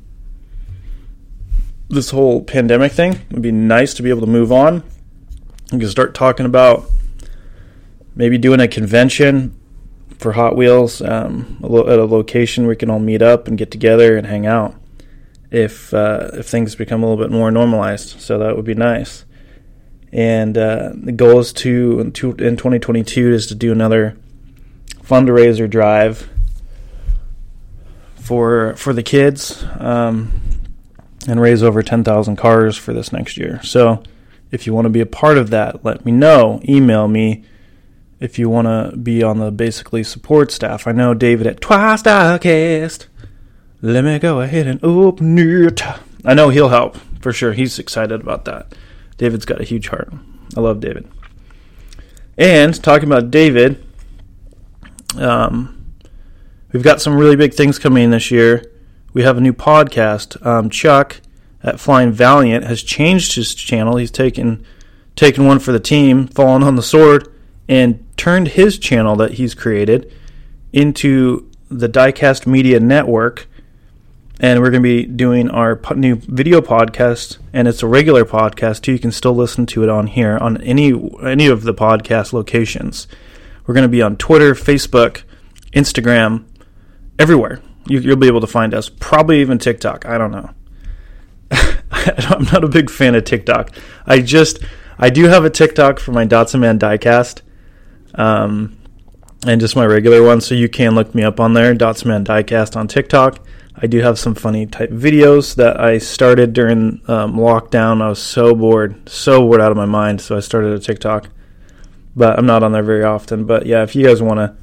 this 1.87 2.09
whole 2.09 2.41
pandemic 2.41 2.91
thing. 2.91 3.19
It'd 3.29 3.43
be 3.43 3.51
nice 3.51 3.93
to 3.93 4.01
be 4.01 4.09
able 4.09 4.21
to 4.21 4.27
move 4.27 4.51
on. 4.51 4.81
We 5.71 5.77
can 5.77 5.89
start 5.89 6.15
talking 6.15 6.47
about 6.47 6.89
maybe 8.15 8.39
doing 8.39 8.59
a 8.59 8.67
convention 8.67 9.55
for 10.17 10.31
Hot 10.31 10.55
Wheels 10.55 10.99
um, 10.99 11.59
at 11.63 11.99
a 11.99 12.05
location 12.05 12.63
where 12.63 12.71
we 12.71 12.77
can 12.77 12.89
all 12.89 12.97
meet 12.97 13.21
up 13.21 13.47
and 13.47 13.59
get 13.59 13.69
together 13.69 14.17
and 14.17 14.25
hang 14.25 14.47
out. 14.47 14.73
If 15.51 15.93
uh, 15.93 16.31
if 16.33 16.47
things 16.47 16.73
become 16.73 17.03
a 17.03 17.05
little 17.07 17.23
bit 17.23 17.31
more 17.31 17.51
normalized, 17.51 18.21
so 18.21 18.39
that 18.39 18.55
would 18.55 18.65
be 18.65 18.73
nice 18.73 19.23
and 20.11 20.57
uh, 20.57 20.91
the 20.93 21.11
goal 21.11 21.39
is 21.39 21.53
to, 21.53 21.99
in 21.99 22.11
2022 22.11 23.31
is 23.31 23.47
to 23.47 23.55
do 23.55 23.71
another 23.71 24.17
fundraiser 25.03 25.69
drive 25.69 26.29
for 28.15 28.75
for 28.75 28.93
the 28.93 29.03
kids 29.03 29.63
um, 29.79 30.41
and 31.27 31.41
raise 31.41 31.63
over 31.63 31.83
10,000 31.83 32.35
cars 32.35 32.77
for 32.77 32.93
this 32.93 33.11
next 33.11 33.37
year. 33.37 33.61
So 33.63 34.03
if 34.51 34.65
you 34.65 34.73
want 34.73 34.85
to 34.85 34.89
be 34.89 35.01
a 35.01 35.05
part 35.05 35.37
of 35.37 35.49
that, 35.49 35.83
let 35.83 36.05
me 36.05 36.11
know. 36.11 36.61
Email 36.67 37.07
me 37.07 37.43
if 38.19 38.37
you 38.37 38.49
want 38.49 38.67
to 38.67 38.95
be 38.97 39.23
on 39.23 39.39
the 39.39 39.51
basically 39.51 40.03
support 40.03 40.51
staff. 40.51 40.87
I 40.87 40.91
know 40.91 41.13
David 41.13 41.47
at 41.47 41.61
Twice 41.61 42.03
Diecast. 42.03 43.07
Let 43.81 44.03
me 44.03 44.19
go 44.19 44.41
ahead 44.41 44.67
and 44.67 44.83
open 44.83 45.37
it. 45.37 45.81
I 46.23 46.33
know 46.33 46.49
he'll 46.49 46.69
help 46.69 46.97
for 47.19 47.33
sure. 47.33 47.53
He's 47.53 47.79
excited 47.79 48.21
about 48.21 48.45
that. 48.45 48.73
David's 49.21 49.45
got 49.45 49.61
a 49.61 49.63
huge 49.63 49.89
heart. 49.89 50.11
I 50.57 50.61
love 50.61 50.79
David. 50.79 51.07
And 52.39 52.73
talking 52.81 53.07
about 53.07 53.29
David, 53.29 53.85
um, 55.15 55.93
we've 56.71 56.81
got 56.81 57.01
some 57.01 57.15
really 57.15 57.35
big 57.35 57.53
things 57.53 57.77
coming 57.77 58.09
this 58.09 58.31
year. 58.31 58.65
We 59.13 59.21
have 59.21 59.37
a 59.37 59.41
new 59.41 59.53
podcast. 59.53 60.43
Um, 60.43 60.71
Chuck 60.71 61.21
at 61.61 61.79
Flying 61.79 62.11
Valiant 62.11 62.65
has 62.65 62.81
changed 62.81 63.35
his 63.35 63.53
channel. 63.53 63.97
He's 63.97 64.09
taken 64.09 64.65
taken 65.15 65.45
one 65.45 65.59
for 65.59 65.71
the 65.71 65.79
team, 65.79 66.25
fallen 66.25 66.63
on 66.63 66.75
the 66.75 66.81
sword, 66.81 67.31
and 67.69 68.03
turned 68.17 68.47
his 68.47 68.79
channel 68.79 69.15
that 69.17 69.33
he's 69.33 69.53
created 69.53 70.11
into 70.73 71.47
the 71.69 71.87
Diecast 71.87 72.47
Media 72.47 72.79
Network. 72.79 73.47
And 74.41 74.59
we're 74.59 74.71
going 74.71 74.81
to 74.81 74.89
be 74.89 75.05
doing 75.05 75.51
our 75.51 75.75
po- 75.75 75.93
new 75.93 76.15
video 76.15 76.61
podcast, 76.61 77.37
and 77.53 77.67
it's 77.67 77.83
a 77.83 77.87
regular 77.87 78.25
podcast 78.25 78.81
too. 78.81 78.93
You 78.93 78.99
can 78.99 79.11
still 79.11 79.35
listen 79.35 79.67
to 79.67 79.83
it 79.83 79.89
on 79.89 80.07
here 80.07 80.35
on 80.39 80.59
any 80.61 80.91
any 81.21 81.45
of 81.45 81.61
the 81.61 81.75
podcast 81.75 82.33
locations. 82.33 83.07
We're 83.67 83.75
going 83.75 83.83
to 83.83 83.87
be 83.87 84.01
on 84.01 84.17
Twitter, 84.17 84.55
Facebook, 84.55 85.21
Instagram, 85.73 86.45
everywhere. 87.19 87.61
You, 87.85 87.99
you'll 87.99 88.15
be 88.15 88.25
able 88.25 88.41
to 88.41 88.47
find 88.47 88.73
us. 88.73 88.89
Probably 88.89 89.41
even 89.41 89.59
TikTok. 89.59 90.07
I 90.07 90.17
don't 90.17 90.31
know. 90.31 90.49
I'm 91.91 92.45
not 92.45 92.63
a 92.63 92.67
big 92.67 92.89
fan 92.89 93.13
of 93.13 93.25
TikTok. 93.25 93.71
I 94.07 94.21
just 94.21 94.57
I 94.97 95.11
do 95.11 95.25
have 95.25 95.45
a 95.45 95.51
TikTok 95.51 95.99
for 95.99 96.13
my 96.13 96.25
Dotson 96.25 96.61
Man 96.61 96.79
Diecast, 96.79 97.41
um, 98.15 98.75
and 99.45 99.61
just 99.61 99.75
my 99.75 99.85
regular 99.85 100.23
one. 100.23 100.41
So 100.41 100.55
you 100.55 100.67
can 100.67 100.95
look 100.95 101.13
me 101.13 101.21
up 101.21 101.39
on 101.39 101.53
there, 101.53 101.75
Dotson 101.75 102.07
Man 102.07 102.25
Diecast 102.25 102.75
on 102.75 102.87
TikTok. 102.87 103.45
I 103.75 103.87
do 103.87 103.99
have 103.99 104.19
some 104.19 104.35
funny 104.35 104.65
type 104.65 104.89
videos 104.89 105.55
that 105.55 105.79
I 105.79 105.97
started 105.97 106.53
during 106.53 107.01
um, 107.07 107.35
lockdown. 107.35 108.01
I 108.01 108.09
was 108.09 108.21
so 108.21 108.53
bored, 108.53 109.09
so 109.09 109.41
bored 109.41 109.61
out 109.61 109.71
of 109.71 109.77
my 109.77 109.85
mind, 109.85 110.21
so 110.21 110.35
I 110.35 110.39
started 110.39 110.73
a 110.73 110.79
TikTok. 110.79 111.29
But 112.15 112.37
I'm 112.37 112.45
not 112.45 112.63
on 112.63 112.73
there 112.73 112.83
very 112.83 113.03
often. 113.03 113.45
But 113.45 113.65
yeah, 113.65 113.83
if 113.83 113.95
you 113.95 114.05
guys 114.05 114.21
want 114.21 114.39
to 114.39 114.55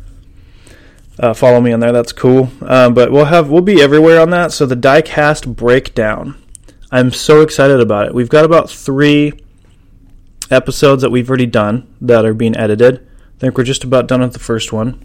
uh, 1.18 1.35
follow 1.35 1.61
me 1.61 1.73
on 1.73 1.81
there, 1.81 1.92
that's 1.92 2.12
cool. 2.12 2.51
Uh, 2.61 2.90
but 2.90 3.11
we'll 3.11 3.25
have 3.25 3.51
we'll 3.51 3.62
be 3.62 3.81
everywhere 3.81 4.21
on 4.21 4.31
that. 4.31 4.53
So 4.53 4.66
the 4.66 4.77
diecast 4.77 5.57
breakdown, 5.57 6.40
I'm 6.90 7.11
so 7.11 7.40
excited 7.40 7.81
about 7.81 8.07
it. 8.07 8.14
We've 8.14 8.29
got 8.29 8.44
about 8.44 8.71
three 8.71 9.33
episodes 10.51 11.03
that 11.03 11.11
we've 11.11 11.29
already 11.29 11.47
done 11.47 11.92
that 12.01 12.25
are 12.25 12.35
being 12.35 12.57
edited. 12.57 13.07
I 13.37 13.40
think 13.40 13.57
we're 13.57 13.64
just 13.64 13.85
about 13.85 14.07
done 14.07 14.21
with 14.21 14.33
the 14.33 14.38
first 14.38 14.73
one. 14.73 15.05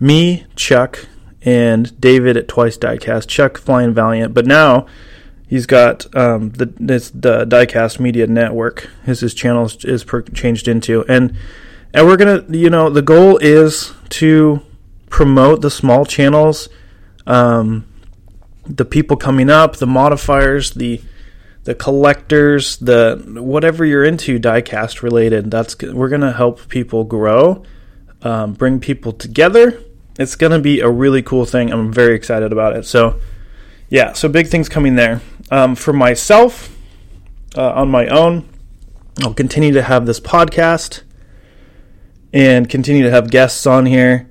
Me, 0.00 0.46
Chuck, 0.56 1.06
and 1.44 1.98
David 2.00 2.36
at 2.36 2.48
Twice 2.48 2.78
Diecast. 2.78 3.26
Chuck 3.28 3.58
flying 3.58 3.92
Valiant, 3.94 4.34
but 4.34 4.46
now 4.46 4.86
he's 5.48 5.66
got 5.66 6.14
um, 6.16 6.50
the 6.50 6.66
the 6.66 7.44
Diecast 7.46 8.00
Media 8.00 8.26
Network. 8.26 8.88
His 9.04 9.20
his 9.20 9.34
channel 9.34 9.66
is, 9.66 9.84
is 9.84 10.04
per- 10.04 10.22
changed 10.22 10.68
into, 10.68 11.04
and 11.06 11.36
and 11.92 12.06
we're 12.06 12.16
gonna 12.16 12.44
you 12.48 12.70
know 12.70 12.88
the 12.88 13.02
goal 13.02 13.38
is 13.38 13.92
to 14.10 14.60
promote 15.10 15.60
the 15.60 15.70
small 15.70 16.06
channels, 16.06 16.68
um, 17.26 17.86
the 18.66 18.84
people 18.84 19.16
coming 19.16 19.50
up, 19.50 19.76
the 19.76 19.86
modifiers, 19.86 20.72
the 20.72 21.00
the 21.64 21.74
collectors, 21.74 22.76
the 22.78 23.22
whatever 23.40 23.84
you're 23.84 24.04
into 24.04 24.38
diecast 24.38 25.02
related. 25.02 25.50
That's 25.50 25.76
we're 25.80 26.08
gonna 26.08 26.32
help 26.32 26.68
people 26.68 27.04
grow, 27.04 27.62
um, 28.22 28.54
bring 28.54 28.80
people 28.80 29.12
together. 29.12 29.82
It's 30.18 30.36
gonna 30.36 30.58
be 30.58 30.80
a 30.80 30.88
really 30.88 31.22
cool 31.22 31.46
thing. 31.46 31.72
I'm 31.72 31.92
very 31.92 32.14
excited 32.14 32.52
about 32.52 32.76
it. 32.76 32.84
So, 32.84 33.18
yeah, 33.88 34.12
so 34.12 34.28
big 34.28 34.48
things 34.48 34.68
coming 34.68 34.96
there. 34.96 35.20
Um, 35.50 35.74
for 35.74 35.92
myself, 35.92 36.76
uh, 37.56 37.72
on 37.72 37.90
my 37.90 38.06
own, 38.06 38.48
I'll 39.20 39.34
continue 39.34 39.72
to 39.72 39.82
have 39.82 40.06
this 40.06 40.20
podcast 40.20 41.02
and 42.32 42.68
continue 42.68 43.02
to 43.02 43.10
have 43.10 43.30
guests 43.30 43.66
on 43.66 43.86
here 43.86 44.28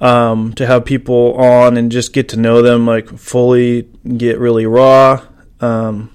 um, 0.00 0.52
to 0.54 0.66
have 0.66 0.84
people 0.84 1.34
on 1.34 1.76
and 1.76 1.90
just 1.90 2.12
get 2.12 2.28
to 2.30 2.36
know 2.36 2.60
them, 2.60 2.86
like 2.86 3.08
fully 3.18 3.82
get 4.16 4.38
really 4.38 4.66
raw, 4.66 5.24
um, 5.60 6.12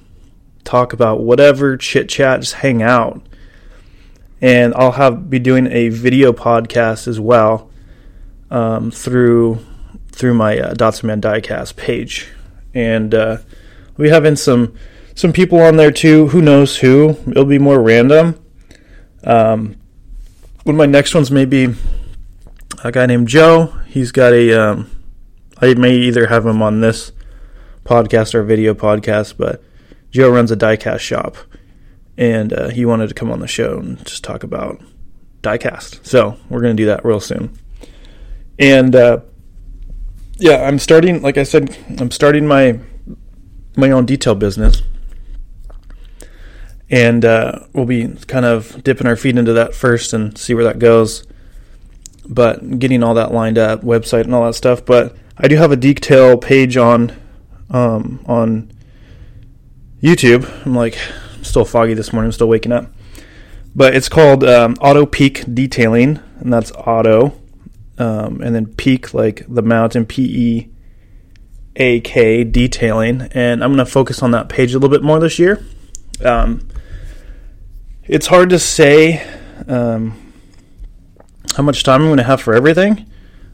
talk 0.66 0.92
about 0.94 1.22
whatever, 1.22 1.78
chit 1.78 2.10
chat, 2.10 2.42
just 2.42 2.56
hang 2.56 2.82
out. 2.82 3.22
And 4.42 4.74
I'll 4.76 4.92
have 4.92 5.30
be 5.30 5.40
doing 5.40 5.68
a 5.68 5.90
video 5.90 6.34
podcast 6.34 7.08
as 7.08 7.20
well 7.20 7.67
um, 8.50 8.92
through 8.92 9.60
through 10.12 10.34
my 10.34 10.58
uh, 10.58 10.74
Dotson 10.74 11.22
Diecast 11.22 11.76
page, 11.76 12.28
and 12.74 13.14
uh, 13.14 13.38
we 13.98 14.10
having 14.10 14.36
some 14.36 14.74
some 15.16 15.34
people 15.34 15.60
on 15.60 15.78
there 15.78 15.92
too. 15.92 16.28
Who 16.28 16.42
knows 16.42 16.78
who? 16.78 17.18
It'll 17.28 17.46
be 17.46 17.60
more 17.60 17.82
random. 17.82 18.40
Um, 19.24 19.76
one 20.64 20.76
of 20.76 20.78
my 20.78 20.86
next 20.86 21.14
ones 21.14 21.32
may 21.32 21.46
be 21.46 21.74
a 22.84 22.92
guy 22.92 23.06
named 23.06 23.28
Joe. 23.28 23.68
He's 23.88 24.12
got 24.12 24.34
a. 24.34 24.54
Um, 24.54 24.92
I 25.60 25.74
may 25.74 25.96
either 25.96 26.28
have 26.28 26.46
him 26.46 26.62
on 26.62 26.82
this 26.82 27.12
podcast 27.84 28.36
or 28.36 28.44
video 28.44 28.74
podcast, 28.74 29.36
but 29.38 29.64
Joe 30.12 30.30
runs 30.30 30.52
a 30.52 30.56
diecast 30.58 31.00
shop, 31.00 31.36
and 32.18 32.54
uh, 32.54 32.70
he 32.70 32.86
wanted 32.86 33.08
to 33.10 33.16
come 33.16 33.32
on 33.32 33.40
the 33.40 33.48
show 33.48 33.80
and 33.80 34.04
just 34.06 34.24
talk 34.24 34.44
about 34.44 34.82
diecast. 35.42 36.06
So 36.06 36.38
we're 36.50 36.62
going 36.62 36.76
to 36.76 36.82
do 36.82 36.88
that 36.88 37.06
real 37.06 37.20
soon. 37.20 37.58
And 38.60 38.96
uh, 38.96 39.22
yeah, 40.38 40.64
I'm 40.64 40.80
starting. 40.80 41.22
Like 41.22 41.38
I 41.38 41.44
said, 41.44 41.78
I'm 42.00 42.12
starting 42.12 42.48
my 42.48 42.80
my 43.76 43.92
own 43.92 44.06
detail 44.06 44.36
business, 44.36 44.82
and 46.90 47.24
uh, 47.24 47.60
we'll 47.74 47.86
be 47.86 48.08
kind 48.28 48.46
of 48.46 48.84
dipping 48.84 49.08
our 49.08 49.16
feet 49.16 49.38
into 49.38 49.54
that 49.54 49.76
first 49.76 50.14
and 50.14 50.38
see 50.38 50.54
where 50.54 50.64
that 50.64 50.80
goes 50.80 51.28
but 52.28 52.80
getting 52.80 53.04
all 53.04 53.14
that 53.16 53.34
lined 53.34 53.58
up, 53.58 53.82
website 53.82 54.24
and 54.24 54.36
all 54.36 54.46
that 54.46 54.54
stuff. 54.54 54.86
But 54.86 55.16
I 55.38 55.48
do 55.48 55.56
have 55.56 55.72
a 55.72 55.76
detail 55.76 56.38
page 56.38 56.78
on 56.78 57.16
um, 57.70 58.24
on 58.26 58.72
YouTube. 60.02 60.50
I'm 60.66 60.76
like 60.76 60.98
I'm 61.36 61.44
still 61.44 61.66
foggy 61.66 61.94
this 61.94 62.12
morning. 62.14 62.28
I'm 62.28 62.34
still 62.34 62.50
waking 62.50 62.72
up, 62.72 62.92
but 63.76 63.96
it's 63.96 64.10
called 64.10 64.44
um, 64.44 64.76
Auto 64.82 65.06
Peak 65.06 65.44
Detailing, 65.54 66.20
and 66.40 66.52
that's 66.52 66.72
auto, 66.72 67.34
um, 67.98 68.42
and 68.42 68.54
then 68.56 68.68
peak 68.68 69.14
like 69.14 69.46
the 69.48 69.62
mountain 69.62 70.06
P 70.06 70.24
E 70.24 70.70
A 71.76 72.00
K 72.02 72.44
detailing, 72.44 73.22
and 73.32 73.64
I'm 73.64 73.74
going 73.74 73.86
to 73.86 73.92
focus 73.92 74.22
on 74.24 74.32
that 74.32 74.50
page 74.50 74.74
a 74.74 74.80
little 74.80 74.90
bit 74.90 75.04
more 75.04 75.20
this 75.20 75.40
year. 75.40 75.66
Um, 76.24 76.68
it's 78.04 78.28
hard 78.28 78.50
to 78.52 78.60
say. 78.60 79.26
Um, 79.68 80.24
how 81.58 81.64
much 81.64 81.84
time 81.84 82.02
I'm 82.02 82.08
going 82.08 82.18
to 82.18 82.24
have 82.24 82.40
for 82.40 82.54
everything. 82.54 83.10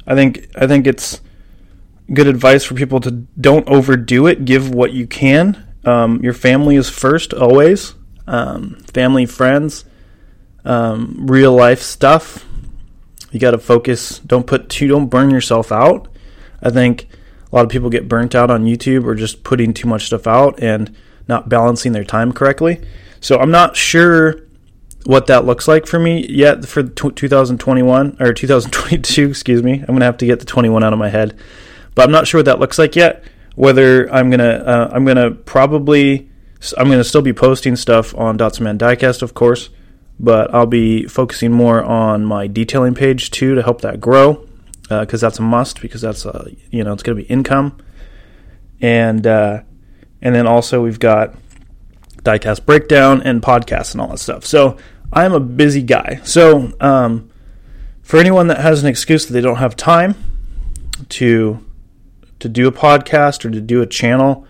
I 0.05 0.13
think 0.13 0.49
I 0.55 0.67
think 0.67 0.85
it's 0.85 1.21
good 2.13 2.27
advice 2.27 2.65
for 2.65 2.73
people 2.73 2.99
to 2.99 3.11
don't 3.11 3.65
overdo 3.69 4.27
it. 4.27 4.43
Give 4.43 4.69
what 4.69 4.91
you 4.91 5.07
can. 5.07 5.65
Um, 5.85 6.21
your 6.21 6.33
family 6.33 6.75
is 6.75 6.89
first 6.89 7.33
always. 7.33 7.93
Um, 8.27 8.75
family, 8.93 9.25
friends, 9.25 9.85
um, 10.65 11.27
real 11.27 11.53
life 11.53 11.81
stuff. 11.81 12.45
You 13.33 13.39
got 13.39 13.51
to 13.51 13.57
focus. 13.57 14.19
Don't 14.19 14.45
put 14.45 14.69
too. 14.69 14.87
Don't 14.87 15.07
burn 15.07 15.31
yourself 15.31 15.71
out. 15.71 16.07
I 16.61 16.69
think 16.69 17.07
a 17.51 17.55
lot 17.55 17.65
of 17.65 17.71
people 17.71 17.89
get 17.89 18.07
burnt 18.07 18.35
out 18.35 18.51
on 18.51 18.63
YouTube 18.63 19.05
or 19.05 19.15
just 19.15 19.43
putting 19.43 19.73
too 19.73 19.87
much 19.87 20.05
stuff 20.05 20.27
out 20.27 20.61
and 20.61 20.95
not 21.27 21.49
balancing 21.49 21.93
their 21.93 22.03
time 22.03 22.31
correctly. 22.31 22.79
So 23.21 23.39
I'm 23.39 23.49
not 23.49 23.75
sure 23.75 24.43
what 25.05 25.27
that 25.27 25.45
looks 25.45 25.67
like 25.67 25.87
for 25.87 25.97
me 25.97 26.25
yet 26.27 26.65
for 26.65 26.83
t- 26.83 27.09
2021 27.09 28.17
or 28.19 28.33
2022 28.33 29.25
excuse 29.29 29.61
me 29.61 29.79
i'm 29.79 29.87
gonna 29.87 30.05
have 30.05 30.15
to 30.15 30.25
get 30.25 30.39
the 30.39 30.45
21 30.45 30.81
out 30.81 30.93
of 30.93 30.99
my 30.99 31.09
head 31.09 31.37
but 31.93 32.03
i'm 32.05 32.11
not 32.11 32.25
sure 32.25 32.39
what 32.39 32.45
that 32.45 32.57
looks 32.57 32.79
like 32.79 32.95
yet 32.95 33.21
whether 33.55 34.09
i'm 34.13 34.29
gonna 34.29 34.63
uh, 34.65 34.89
i'm 34.93 35.03
gonna 35.03 35.29
probably 35.29 36.29
i'm 36.77 36.89
gonna 36.89 37.03
still 37.03 37.21
be 37.21 37.33
posting 37.33 37.75
stuff 37.75 38.15
on 38.15 38.37
dotson 38.37 38.61
man 38.61 38.77
diecast 38.77 39.21
of 39.21 39.33
course 39.33 39.69
but 40.19 40.53
i'll 40.53 40.65
be 40.65 41.05
focusing 41.07 41.51
more 41.51 41.83
on 41.83 42.25
my 42.25 42.47
detailing 42.47 42.93
page 42.93 43.31
too 43.31 43.55
to 43.55 43.63
help 43.63 43.81
that 43.81 43.99
grow 43.99 44.45
because 44.89 45.23
uh, 45.23 45.27
that's 45.27 45.39
a 45.39 45.41
must 45.41 45.81
because 45.81 46.01
that's 46.01 46.25
uh, 46.25 46.49
you 46.71 46.83
know 46.83 46.93
it's 46.93 47.03
gonna 47.03 47.15
be 47.15 47.23
income 47.23 47.77
and 48.81 49.25
uh, 49.25 49.61
and 50.21 50.35
then 50.35 50.45
also 50.45 50.83
we've 50.83 50.99
got 50.99 51.35
diecast 52.23 52.65
breakdown 52.65 53.21
and 53.23 53.41
podcasts 53.41 53.93
and 53.93 54.01
all 54.01 54.09
that 54.09 54.19
stuff 54.19 54.45
so 54.45 54.77
I'm 55.13 55.33
a 55.33 55.39
busy 55.39 55.83
guy. 55.83 56.19
So, 56.23 56.73
um, 56.81 57.29
for 58.01 58.17
anyone 58.17 58.47
that 58.47 58.59
has 58.59 58.81
an 58.81 58.89
excuse 58.89 59.25
that 59.27 59.33
they 59.33 59.41
don't 59.41 59.57
have 59.57 59.75
time 59.75 60.15
to 61.09 61.63
to 62.39 62.49
do 62.49 62.67
a 62.67 62.71
podcast 62.71 63.45
or 63.45 63.51
to 63.51 63.61
do 63.61 63.81
a 63.81 63.85
channel 63.85 64.45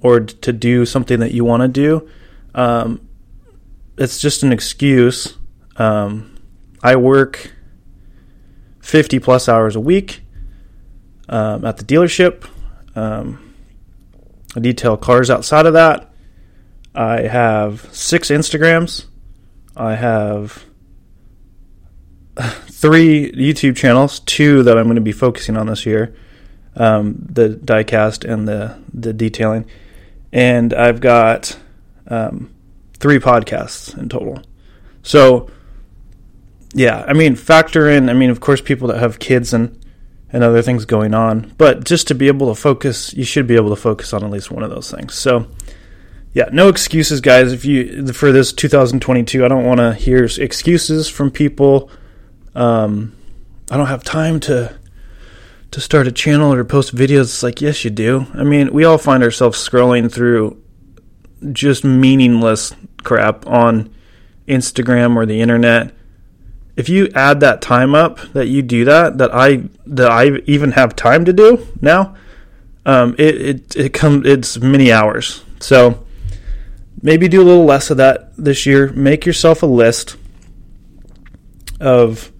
or 0.00 0.20
to 0.20 0.52
do 0.52 0.86
something 0.86 1.18
that 1.18 1.32
you 1.32 1.44
want 1.44 1.62
to 1.62 1.68
do, 1.68 2.08
um, 2.54 3.05
it's 3.98 4.20
just 4.20 4.42
an 4.42 4.52
excuse. 4.52 5.36
Um, 5.76 6.36
I 6.82 6.96
work 6.96 7.52
50 8.80 9.18
plus 9.18 9.48
hours 9.48 9.76
a 9.76 9.80
week 9.80 10.22
um, 11.28 11.64
at 11.64 11.76
the 11.78 11.84
dealership. 11.84 12.48
Um, 12.94 13.54
I 14.54 14.60
detail 14.60 14.96
cars 14.96 15.30
outside 15.30 15.66
of 15.66 15.74
that. 15.74 16.10
I 16.94 17.22
have 17.22 17.88
six 17.94 18.30
Instagrams. 18.30 19.06
I 19.76 19.94
have 19.94 20.64
three 22.70 23.32
YouTube 23.32 23.76
channels, 23.76 24.20
two 24.20 24.62
that 24.62 24.78
I'm 24.78 24.84
going 24.84 24.96
to 24.96 25.02
be 25.02 25.12
focusing 25.12 25.56
on 25.56 25.66
this 25.66 25.84
year. 25.84 26.14
um, 26.76 27.16
the 27.30 27.48
diecast 27.48 28.30
and 28.30 28.46
the 28.46 28.78
the 28.92 29.12
detailing, 29.12 29.66
and 30.32 30.74
I've 30.74 31.00
got 31.00 31.58
um, 32.08 32.54
three 32.96 33.18
podcasts 33.18 33.96
in 33.96 34.08
total. 34.08 34.42
So, 35.02 35.50
yeah, 36.74 37.04
I 37.06 37.12
mean, 37.12 37.36
factor 37.36 37.88
in. 37.88 38.08
I 38.08 38.12
mean, 38.12 38.30
of 38.30 38.40
course, 38.40 38.60
people 38.60 38.88
that 38.88 38.98
have 38.98 39.18
kids 39.18 39.52
and 39.52 39.82
and 40.32 40.42
other 40.42 40.60
things 40.60 40.84
going 40.84 41.14
on, 41.14 41.54
but 41.56 41.84
just 41.84 42.08
to 42.08 42.14
be 42.14 42.26
able 42.26 42.48
to 42.52 42.60
focus, 42.60 43.14
you 43.14 43.24
should 43.24 43.46
be 43.46 43.54
able 43.54 43.70
to 43.70 43.76
focus 43.76 44.12
on 44.12 44.24
at 44.24 44.30
least 44.30 44.50
one 44.50 44.64
of 44.64 44.70
those 44.70 44.90
things. 44.90 45.14
So, 45.14 45.46
yeah, 46.32 46.48
no 46.52 46.68
excuses, 46.68 47.20
guys. 47.20 47.52
If 47.52 47.64
you 47.64 48.08
for 48.12 48.32
this 48.32 48.52
2022, 48.52 49.44
I 49.44 49.48
don't 49.48 49.64
want 49.64 49.78
to 49.78 49.94
hear 49.94 50.24
excuses 50.24 51.08
from 51.08 51.30
people. 51.30 51.90
Um, 52.54 53.14
I 53.70 53.76
don't 53.76 53.86
have 53.86 54.04
time 54.04 54.40
to 54.40 54.76
to 55.70 55.80
start 55.80 56.06
a 56.06 56.12
channel 56.12 56.52
or 56.52 56.64
post 56.64 56.94
videos. 56.94 57.22
It's 57.22 57.42
like, 57.42 57.60
yes, 57.60 57.84
you 57.84 57.90
do. 57.90 58.26
I 58.34 58.44
mean, 58.44 58.72
we 58.72 58.84
all 58.84 58.98
find 58.98 59.22
ourselves 59.22 59.58
scrolling 59.58 60.12
through 60.12 60.62
just 61.52 61.84
meaningless 61.84 62.74
crap 63.06 63.46
on 63.46 63.94
Instagram 64.46 65.16
or 65.16 65.24
the 65.24 65.40
internet. 65.40 65.94
If 66.76 66.90
you 66.90 67.08
add 67.14 67.40
that 67.40 67.62
time 67.62 67.94
up 67.94 68.18
that 68.34 68.48
you 68.48 68.60
do 68.60 68.84
that, 68.84 69.16
that 69.16 69.34
I 69.34 69.68
that 69.86 70.10
I 70.10 70.42
even 70.44 70.72
have 70.72 70.94
time 70.94 71.24
to 71.24 71.32
do 71.32 71.66
now, 71.80 72.14
um, 72.84 73.14
it 73.18 73.34
it 73.40 73.76
it 73.76 73.88
come 73.94 74.26
it's 74.26 74.58
many 74.58 74.92
hours. 74.92 75.42
So 75.60 76.04
maybe 77.00 77.28
do 77.28 77.40
a 77.40 77.44
little 77.44 77.64
less 77.64 77.90
of 77.90 77.96
that 77.96 78.36
this 78.36 78.66
year. 78.66 78.92
Make 78.92 79.24
yourself 79.24 79.62
a 79.62 79.66
list 79.66 80.16
of 81.80 82.30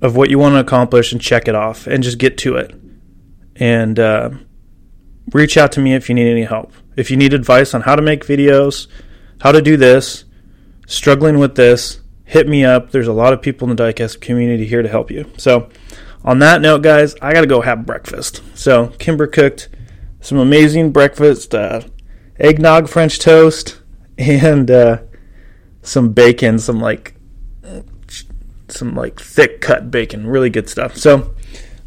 of 0.00 0.14
what 0.14 0.30
you 0.30 0.38
want 0.38 0.54
to 0.54 0.60
accomplish 0.60 1.12
and 1.12 1.20
check 1.20 1.48
it 1.48 1.54
off 1.54 1.86
and 1.86 2.02
just 2.02 2.18
get 2.18 2.38
to 2.38 2.56
it. 2.56 2.74
And 3.56 3.98
uh, 3.98 4.30
reach 5.32 5.56
out 5.56 5.72
to 5.72 5.80
me 5.80 5.94
if 5.94 6.08
you 6.08 6.14
need 6.14 6.30
any 6.30 6.44
help. 6.44 6.72
If 6.96 7.10
you 7.10 7.16
need 7.16 7.32
advice 7.32 7.74
on 7.74 7.82
how 7.82 7.96
to 7.96 8.02
make 8.02 8.26
videos, 8.26 8.86
how 9.42 9.52
to 9.52 9.60
do 9.60 9.76
this, 9.76 10.24
struggling 10.86 11.38
with 11.38 11.54
this, 11.54 12.00
hit 12.24 12.48
me 12.48 12.64
up. 12.64 12.90
There's 12.90 13.08
a 13.08 13.12
lot 13.12 13.32
of 13.32 13.42
people 13.42 13.68
in 13.68 13.76
the 13.76 13.82
diecast 13.82 14.20
community 14.20 14.66
here 14.66 14.82
to 14.82 14.88
help 14.88 15.10
you. 15.10 15.30
So, 15.36 15.68
on 16.24 16.38
that 16.38 16.60
note, 16.60 16.82
guys, 16.82 17.14
I 17.20 17.32
got 17.32 17.40
to 17.40 17.46
go 17.46 17.60
have 17.60 17.84
breakfast. 17.84 18.40
So, 18.54 18.88
Kimber 18.98 19.26
cooked 19.26 19.68
some 20.20 20.38
amazing 20.38 20.92
breakfast 20.92 21.54
uh, 21.54 21.82
eggnog 22.38 22.88
French 22.88 23.18
toast 23.18 23.80
and 24.18 24.70
uh, 24.70 24.98
some 25.82 26.12
bacon, 26.12 26.58
some 26.58 26.80
like 26.80 27.14
some 28.68 28.94
like 28.94 29.20
thick 29.20 29.60
cut 29.60 29.90
bacon, 29.90 30.26
really 30.26 30.50
good 30.50 30.68
stuff. 30.68 30.96
So 30.96 31.34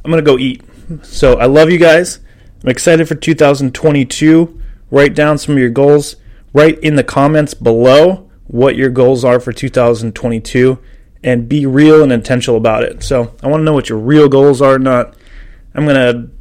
I'm 0.04 0.12
gonna 0.12 0.22
go 0.22 0.38
eat. 0.38 0.62
So 1.04 1.38
I 1.39 1.46
love 1.46 1.72
you 1.72 1.78
guys. 1.78 2.20
I'm 2.63 2.70
excited 2.70 3.08
for 3.08 3.15
2022. 3.15 4.62
Write 4.91 5.15
down 5.15 5.38
some 5.38 5.56
of 5.56 5.60
your 5.60 5.70
goals. 5.70 6.15
Write 6.56 6.80
in 6.80 6.96
the 6.96 7.04
comments 7.04 7.54
below 7.54 8.32
what 8.48 8.78
your 8.78 8.89
goals 8.89 9.26
are 9.26 9.41
for 9.41 9.52
2022 9.52 10.80
and 11.22 11.50
be 11.50 11.65
real 11.65 12.02
and 12.02 12.13
intentional 12.13 12.56
about 12.56 12.84
it. 12.84 13.04
So 13.04 13.36
I 13.44 13.48
want 13.48 13.60
to 13.60 13.65
know 13.65 13.74
what 13.74 13.89
your 13.89 13.98
real 13.98 14.30
goals 14.30 14.62
are, 14.62 14.80
not 14.80 15.18
I'm 15.74 15.84
going 15.84 15.96
to 15.98 16.32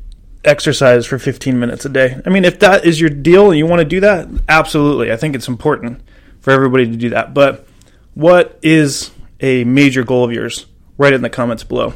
exercise 0.44 1.04
for 1.04 1.18
15 1.18 1.58
minutes 1.58 1.84
a 1.84 1.88
day. 1.88 2.16
I 2.24 2.30
mean, 2.30 2.44
if 2.44 2.60
that 2.60 2.84
is 2.84 3.00
your 3.00 3.10
deal 3.10 3.50
and 3.50 3.58
you 3.58 3.66
want 3.66 3.80
to 3.80 3.84
do 3.84 3.98
that, 4.02 4.28
absolutely. 4.48 5.10
I 5.10 5.16
think 5.16 5.34
it's 5.34 5.48
important 5.48 6.00
for 6.38 6.52
everybody 6.52 6.86
to 6.86 6.96
do 6.96 7.10
that. 7.10 7.34
But 7.34 7.66
what 8.14 8.56
is 8.62 9.10
a 9.40 9.64
major 9.64 10.04
goal 10.04 10.22
of 10.22 10.30
yours? 10.30 10.66
Write 10.96 11.12
it 11.12 11.16
in 11.16 11.22
the 11.22 11.28
comments 11.28 11.64
below. 11.64 11.94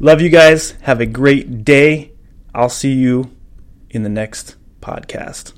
Love 0.00 0.22
you 0.22 0.30
guys. 0.30 0.70
Have 0.80 1.02
a 1.02 1.06
great 1.06 1.66
day. 1.66 2.12
I'll 2.54 2.70
see 2.70 2.94
you 2.94 3.30
in 3.90 4.04
the 4.04 4.08
next 4.08 4.56
podcast. 4.80 5.52